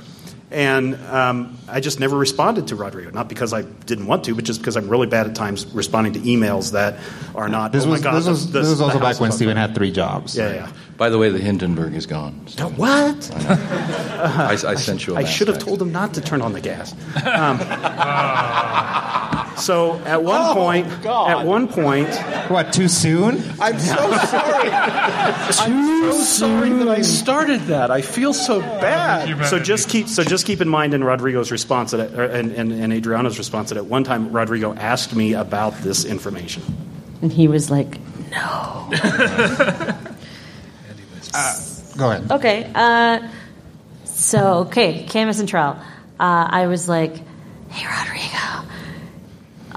[0.50, 4.46] And um, I just never responded to Rodrigo, not because I didn't want to, but
[4.46, 7.00] just because I'm really bad at times responding to emails that
[7.36, 7.74] are not.
[7.74, 9.58] This oh was, my God, this was, the- this was also back when on Steven
[9.58, 10.38] had three jobs.
[10.38, 10.72] Yeah, yeah.
[10.96, 12.46] By the way, the Hindenburg is gone.
[12.58, 13.30] No, what?
[13.36, 16.62] I, I sent you a I should have told him not to turn on the
[16.62, 16.94] gas.
[17.26, 17.60] Um,
[19.58, 22.14] so at one point, at one point,
[22.50, 23.44] What, too soon?
[23.60, 24.70] I'm so sorry.
[24.72, 27.92] I'm so sorry that I started that.
[27.92, 29.46] I feel so bad.
[29.48, 32.72] so just keep so just keep in mind in Rodrigo's response that, or, and, and,
[32.72, 36.64] and Adriana's response that at one time Rodrigo asked me about this information.
[37.22, 38.00] And he was like,
[38.32, 38.88] no.
[41.98, 42.32] Go ahead.
[42.32, 42.72] Okay.
[42.74, 43.28] Uh,
[44.06, 45.78] so, okay, Camus and Trell.
[46.20, 47.16] Uh, I was like,
[47.70, 48.72] hey, Rodrigo,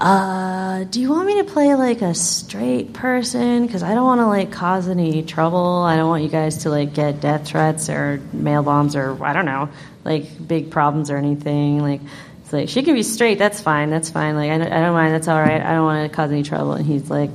[0.01, 3.67] uh, do you want me to play like a straight person?
[3.67, 5.83] Because I don't want to like cause any trouble.
[5.83, 9.33] I don't want you guys to like get death threats or mail bombs or I
[9.33, 9.69] don't know,
[10.03, 11.83] like big problems or anything.
[11.83, 12.01] Like,
[12.41, 13.37] it's like she can be straight.
[13.37, 13.91] That's fine.
[13.91, 14.35] That's fine.
[14.35, 15.13] Like, I don't, I don't mind.
[15.13, 15.61] That's all right.
[15.61, 16.73] I don't want to cause any trouble.
[16.73, 17.29] And he's like,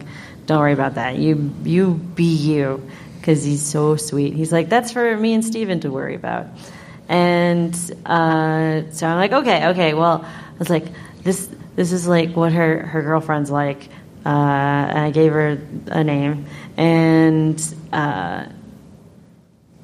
[0.46, 1.18] don't worry about that.
[1.18, 2.90] You you be you
[3.20, 4.34] because he's so sweet.
[4.34, 6.46] He's like, that's for me and Steven to worry about.
[7.08, 7.72] And
[8.04, 9.94] uh, so I'm like, okay, okay.
[9.94, 10.86] Well, I was like,
[11.22, 13.88] this this is like what her her girlfriend's like.
[14.24, 15.56] Uh, and I gave her
[15.86, 16.46] a name,
[16.76, 17.62] and
[17.92, 18.46] uh,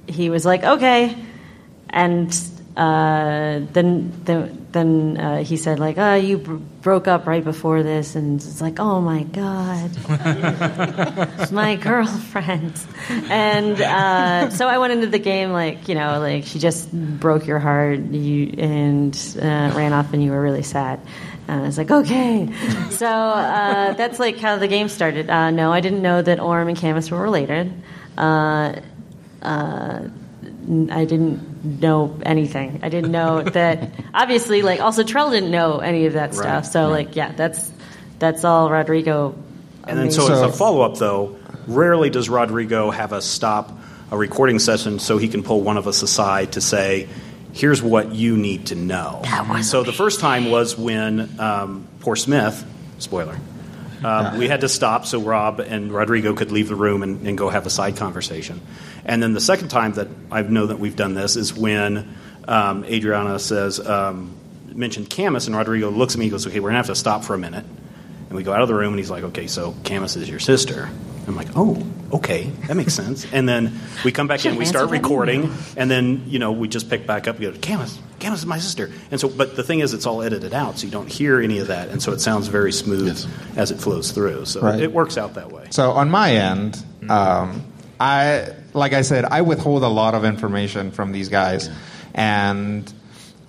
[0.08, 1.16] he was like, okay.
[1.90, 2.34] And
[2.76, 7.82] uh, then then then uh, he said like, oh, you br- broke up right before
[7.82, 9.90] this, and it's like, oh my god,
[11.38, 12.72] it's my girlfriend.
[13.28, 17.46] And uh, so I went into the game like, you know, like she just broke
[17.46, 20.98] your heart, you and uh, ran off, and you were really sad.
[21.48, 22.48] And I was like, okay.
[22.92, 25.26] So uh, that's like how the game started.
[25.26, 27.70] No, I didn't know that Orem and Camus were related.
[28.16, 28.80] I
[31.04, 32.80] didn't know anything.
[32.82, 33.90] I didn't know that.
[34.14, 36.66] Obviously, like also Trell didn't know any of that Right, stuff.
[36.66, 37.70] So like, yeah, that's
[38.18, 39.34] that's all Rodrigo.
[39.86, 41.36] And then, so, as a follow up, though,
[41.66, 43.72] rarely does Rodrigo have us stop
[44.12, 47.08] a recording session so he can pull one of us aside to say,
[47.52, 49.22] "Here's what you need to know."
[49.62, 52.64] so the first time was when um, poor Smith,
[52.98, 53.36] spoiler,
[54.04, 57.36] um, we had to stop so Rob and Rodrigo could leave the room and, and
[57.36, 58.60] go have a side conversation.
[59.04, 62.84] And then the second time that I know that we've done this is when um,
[62.84, 64.36] Adriana says, um,
[64.66, 66.94] mentioned Camus, and Rodrigo looks at me and goes, okay, we're going to have to
[66.94, 67.64] stop for a minute.
[67.64, 70.40] And we go out of the room, and he's like, okay, so Camus is your
[70.40, 70.88] sister.
[71.26, 73.26] I'm like, oh, okay, that makes sense.
[73.32, 76.90] And then we come back in, we start recording, and then, you know, we just
[76.90, 78.90] pick back up and go, Camus, Camus is my sister.
[79.10, 81.58] And so, but the thing is, it's all edited out, so you don't hear any
[81.58, 81.88] of that.
[81.88, 83.24] And so it sounds very smooth
[83.56, 84.46] as it flows through.
[84.46, 84.80] So Right.
[84.80, 85.68] it works out that way.
[85.70, 87.64] So on my end, um,
[88.00, 91.68] I like I said, I withhold a lot of information from these guys,
[92.14, 92.90] and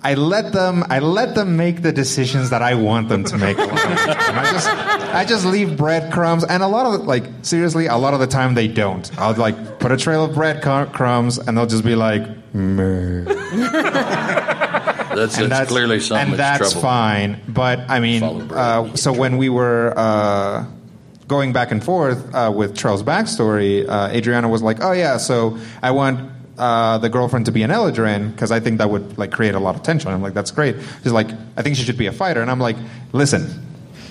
[0.04, 3.56] I let them I let them make the decisions that I want them to make.
[3.56, 4.38] a lot of the time.
[4.38, 8.12] I just I just leave breadcrumbs, and a lot of the, like seriously, a lot
[8.14, 9.10] of the time they don't.
[9.18, 12.22] I'll like put a trail of breadcrumbs, and they'll just be like,
[12.54, 13.24] Meh.
[15.14, 16.88] That's, that's clearly something and that's that's trouble.
[16.88, 17.40] fine.
[17.46, 20.66] But I mean, uh, so when we were uh,
[21.28, 25.56] going back and forth uh, with Trell's backstory, uh, Adriana was like, "Oh yeah, so
[25.82, 29.32] I want." Uh, the girlfriend to be an Eladrin because I think that would like
[29.32, 30.10] create a lot of tension.
[30.12, 30.76] I'm like, that's great.
[31.02, 32.76] She's like, I think she should be a fighter, and I'm like,
[33.12, 33.42] listen,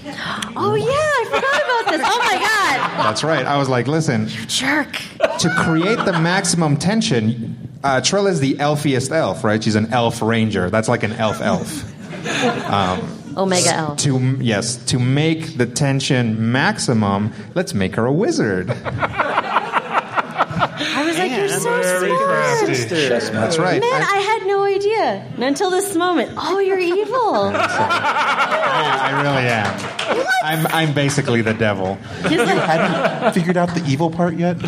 [0.56, 2.02] Oh yeah, I forgot about this.
[2.04, 3.46] Oh my god, that's right.
[3.46, 4.92] I was like, listen, you jerk.
[5.40, 9.64] to create the maximum tension, uh, Trell is the elfiest elf, right?
[9.64, 10.70] She's an elf ranger.
[10.70, 11.90] That's like an elf elf.
[12.70, 13.98] Um, Omega elf.
[14.00, 18.70] To yes, to make the tension maximum, let's make her a wizard.
[20.72, 21.82] I was like, you're so smart.
[23.34, 23.82] That's right.
[23.82, 26.32] Man, I, I had no idea until this moment.
[26.38, 27.52] Oh, you're evil.
[27.56, 29.94] I really am.
[30.44, 31.96] I'm I'm basically the devil.
[32.28, 34.60] He's like, Hadn't figured out the evil part yet?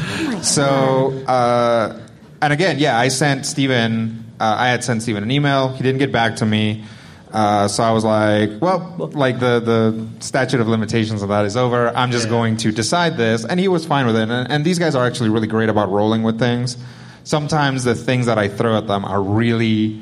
[0.44, 2.00] So, uh,
[2.42, 5.70] and again, yeah, I sent Steven, uh, I had sent Steven an email.
[5.70, 6.84] He didn't get back to me.
[7.32, 11.58] Uh, so I was like, well, like the, the statute of limitations of that is
[11.58, 11.90] over.
[11.90, 13.44] I'm just going to decide this.
[13.44, 14.30] And he was fine with it.
[14.30, 16.78] And, and these guys are actually really great about rolling with things.
[17.24, 20.02] Sometimes the things that I throw at them are really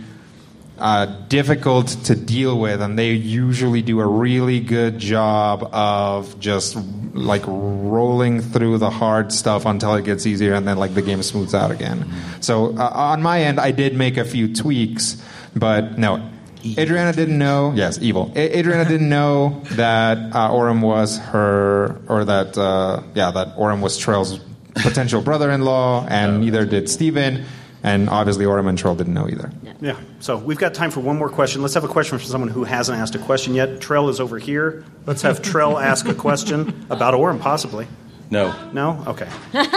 [0.78, 6.76] uh, difficult to deal with, and they usually do a really good job of just
[7.14, 11.24] like rolling through the hard stuff until it gets easier, and then like the game
[11.24, 12.12] smooths out again.
[12.42, 15.24] So uh, on my end, I did make a few tweaks,
[15.56, 16.30] but no.
[16.66, 17.74] Adriana didn't know.
[17.76, 18.32] Yes, evil.
[18.36, 23.82] A- Adriana didn't know that uh, Orem was her, or that uh, yeah, that Orem
[23.82, 24.40] was Trell's
[24.76, 27.46] potential brother-in-law, and neither did Steven.
[27.86, 29.52] And obviously, Orem and Trell didn't know either.
[29.82, 29.98] Yeah.
[30.22, 31.62] So we've got time for one more question.
[31.62, 33.80] Let's have a question from someone who hasn't asked a question yet.
[33.82, 34.86] Trell is over here.
[35.06, 37.86] Let's have Trell ask a question about Orem, possibly.
[38.32, 38.56] No.
[38.72, 39.04] No?
[39.08, 39.28] Okay.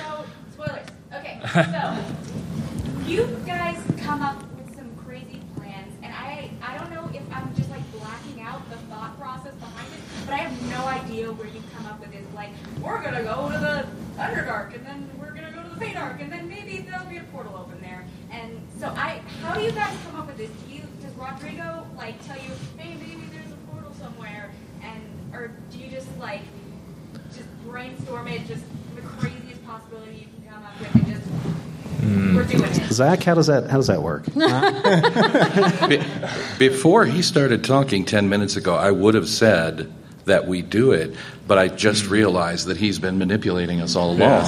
[0.00, 0.24] So,
[0.54, 0.86] spoilers.
[1.14, 1.96] Okay, so
[3.06, 7.54] you guys come up with some crazy plans, and I I don't know if I'm
[7.54, 11.48] just like blacking out the thought process behind it, but I have no idea where
[11.48, 12.24] you come up with this.
[12.34, 12.50] Like,
[12.80, 13.86] we're gonna go to the
[14.20, 17.22] Underdark, and then we're gonna go to the Feydark, and then maybe there'll be a
[17.24, 18.04] portal open there.
[18.30, 20.50] And so I, how do you guys come up with this?
[20.50, 24.50] Do you does Rodrigo like tell you, hey, maybe there's a portal somewhere,
[24.82, 25.02] and
[25.34, 26.42] or do you just like
[27.34, 28.64] just brainstorm it, just
[28.94, 31.26] the craziest possibility you can come up with, and just
[32.00, 32.36] hmm.
[32.36, 32.92] we're doing it.
[32.92, 34.24] Zach, how does that how does that work?
[35.88, 39.92] Be- Before he started talking 10 minutes ago, I would have said
[40.26, 41.14] that we do it,
[41.46, 44.46] but I just realized that he's been manipulating us all along.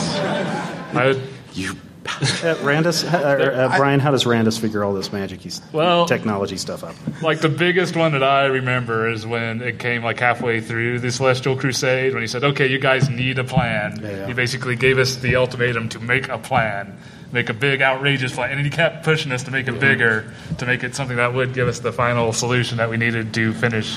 [1.55, 5.41] You Uh, Randus, uh, uh, Brian, how does Randus figure all this magic
[5.73, 6.95] Well- technology stuff up?
[7.23, 11.13] Like the biggest one that I remember is when it came like halfway through the
[11.13, 14.27] Celestial Crusade when he said, "Okay, you guys need a plan." Yeah.
[14.27, 16.97] He basically gave us the ultimatum to make a plan,
[17.31, 20.25] make a big outrageous plan, and he kept pushing us to make it bigger,
[20.59, 23.53] to make it something that would give us the final solution that we needed to
[23.53, 23.95] finish.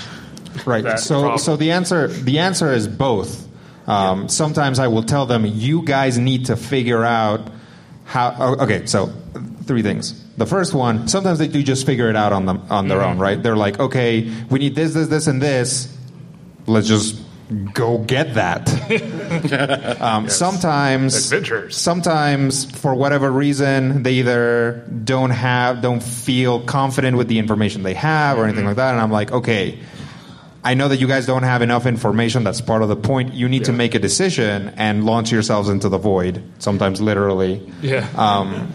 [0.66, 0.99] Right.
[0.99, 1.39] So, problem.
[1.39, 3.47] so the answer the answer is both.
[3.88, 7.51] Um, Sometimes I will tell them, you guys need to figure out
[8.06, 8.36] how.
[8.39, 9.08] oh, okay, so
[9.66, 10.22] three things.
[10.38, 13.20] The first one, sometimes they do just figure it out on them on their own,
[13.20, 13.41] right?
[13.41, 15.95] They're like, okay, we need this, this, this, and this.
[16.68, 17.22] Let's just
[17.74, 18.68] go get that.
[20.01, 21.78] um, Sometimes Adventures.
[21.78, 27.93] sometimes for whatever reason they either don't have don't feel confident with the information they
[27.93, 29.78] have or anything like that and i'm like okay
[30.66, 32.43] I know that you guys don't have enough information.
[32.43, 33.34] That's part of the point.
[33.34, 37.72] You need to make a decision and launch yourselves into the void, sometimes literally.
[37.82, 38.07] Yeah.
[38.18, 38.74] Um,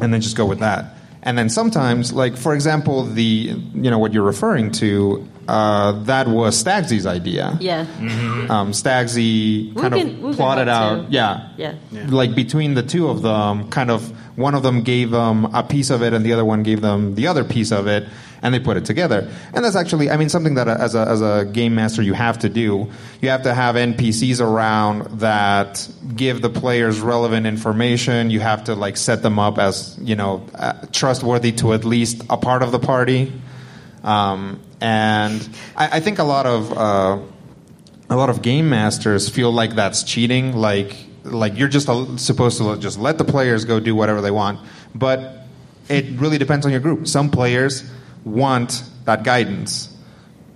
[0.00, 0.94] and then just go with that.
[1.22, 6.28] And then sometimes, like for example, the you know what you're referring to, uh, that
[6.28, 7.56] was Stagsy's idea.
[7.60, 7.80] Yeah.
[8.48, 11.06] Um, Stagsy kind Wugen- of plotted out, too.
[11.10, 11.74] yeah, Yeah.
[12.08, 15.90] like between the two of them, kind of one of them gave them a piece
[15.90, 18.06] of it, and the other one gave them the other piece of it,
[18.42, 19.30] and they put it together.
[19.52, 22.14] And that's actually, I mean, something that uh, as a as a game master you
[22.14, 22.90] have to do.
[23.20, 28.30] You have to have NPCs around that give the players relevant information.
[28.30, 32.22] You have to like set them up as you know uh, trustworthy to at least
[32.30, 33.32] a part of the party.
[34.02, 37.18] Um, and I, I think a lot of uh,
[38.10, 40.56] a lot of game masters feel like that's cheating.
[40.56, 44.60] Like like you're just supposed to just let the players go do whatever they want.
[44.94, 45.44] But
[45.88, 47.06] it really depends on your group.
[47.06, 47.88] Some players
[48.28, 49.94] want that guidance.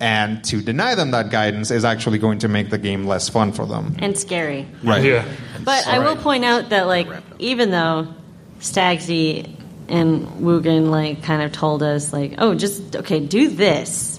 [0.00, 3.52] And to deny them that guidance is actually going to make the game less fun
[3.52, 3.94] for them.
[4.00, 4.66] And scary.
[4.82, 5.04] Right.
[5.04, 5.24] Yeah.
[5.64, 7.06] But I will point out that, like,
[7.38, 8.08] even though
[8.58, 9.56] Stagsy
[9.88, 14.18] and Wugen, like, kind of told us, like, oh, just, okay, do this.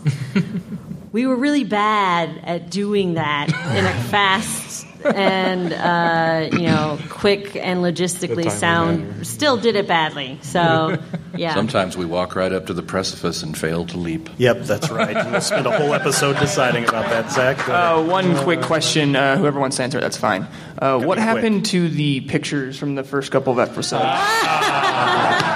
[1.12, 4.73] we were really bad at doing that in a fast
[5.06, 9.26] and, uh, you know, quick and logistically sound.
[9.26, 10.40] Still did it badly.
[10.42, 10.98] So,
[11.36, 11.54] yeah.
[11.54, 14.30] Sometimes we walk right up to the precipice and fail to leap.
[14.38, 15.16] Yep, that's right.
[15.32, 17.58] We'll spend a whole episode deciding about that, Zach.
[17.66, 17.76] Go ahead.
[17.76, 19.16] Uh, one quick question.
[19.16, 20.48] Uh, whoever wants to answer, that's fine.
[20.78, 21.36] Uh, what be quick.
[21.36, 24.04] happened to the pictures from the first couple of episodes?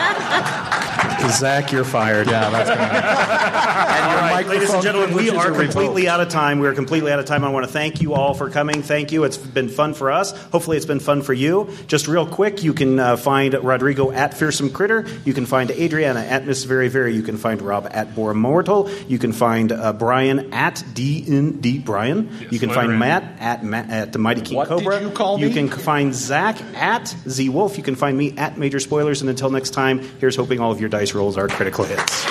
[1.32, 2.28] Zach, you're fired.
[2.28, 6.60] Yeah, that's All right, ladies and gentlemen, we are are completely out of time.
[6.60, 7.44] We are completely out of time.
[7.44, 8.82] I want to thank you all for coming.
[8.82, 9.24] Thank you.
[9.24, 10.32] It's been fun for us.
[10.48, 11.70] Hopefully, it's been fun for you.
[11.88, 15.06] Just real quick, you can uh, find Rodrigo at Fearsome Critter.
[15.26, 17.16] You can find Adriana at Miss Very Very.
[17.16, 18.90] You can find Rob at Bora Mortal.
[19.08, 22.30] You can find uh, Brian at DND Brian.
[22.52, 22.98] you can find Literally.
[23.00, 25.02] Matt at Matt at the Mighty King What did Cobra.
[25.02, 25.48] you call me?
[25.48, 27.78] You can find Zach at Z Wolf.
[27.78, 29.22] You can find me at Major Spoilers.
[29.22, 32.26] And until next time, here's hoping all of your dice rolls are critical hits.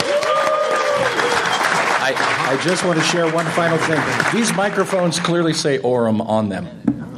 [1.99, 2.15] I,
[2.53, 4.01] I just want to share one final thing.
[4.33, 6.69] These microphones clearly say Orem on them.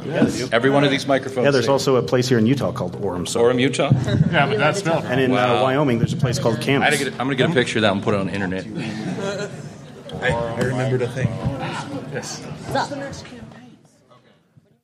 [0.05, 0.49] Yes.
[0.51, 1.45] Every one of these microphones.
[1.45, 3.27] Yeah, there's say also a place here in Utah called Orem.
[3.27, 3.41] So.
[3.41, 3.91] Orem, Utah.
[4.31, 5.63] Yeah, but that's spelled And in uh, Wow.
[5.63, 6.97] Wyoming, there's a place called I Camas.
[6.97, 8.65] get, I'm going to get a picture of that and put it on the internet.
[10.21, 11.27] I, I remembered a thing.
[12.11, 12.41] Yes.
[12.43, 13.38] What's up?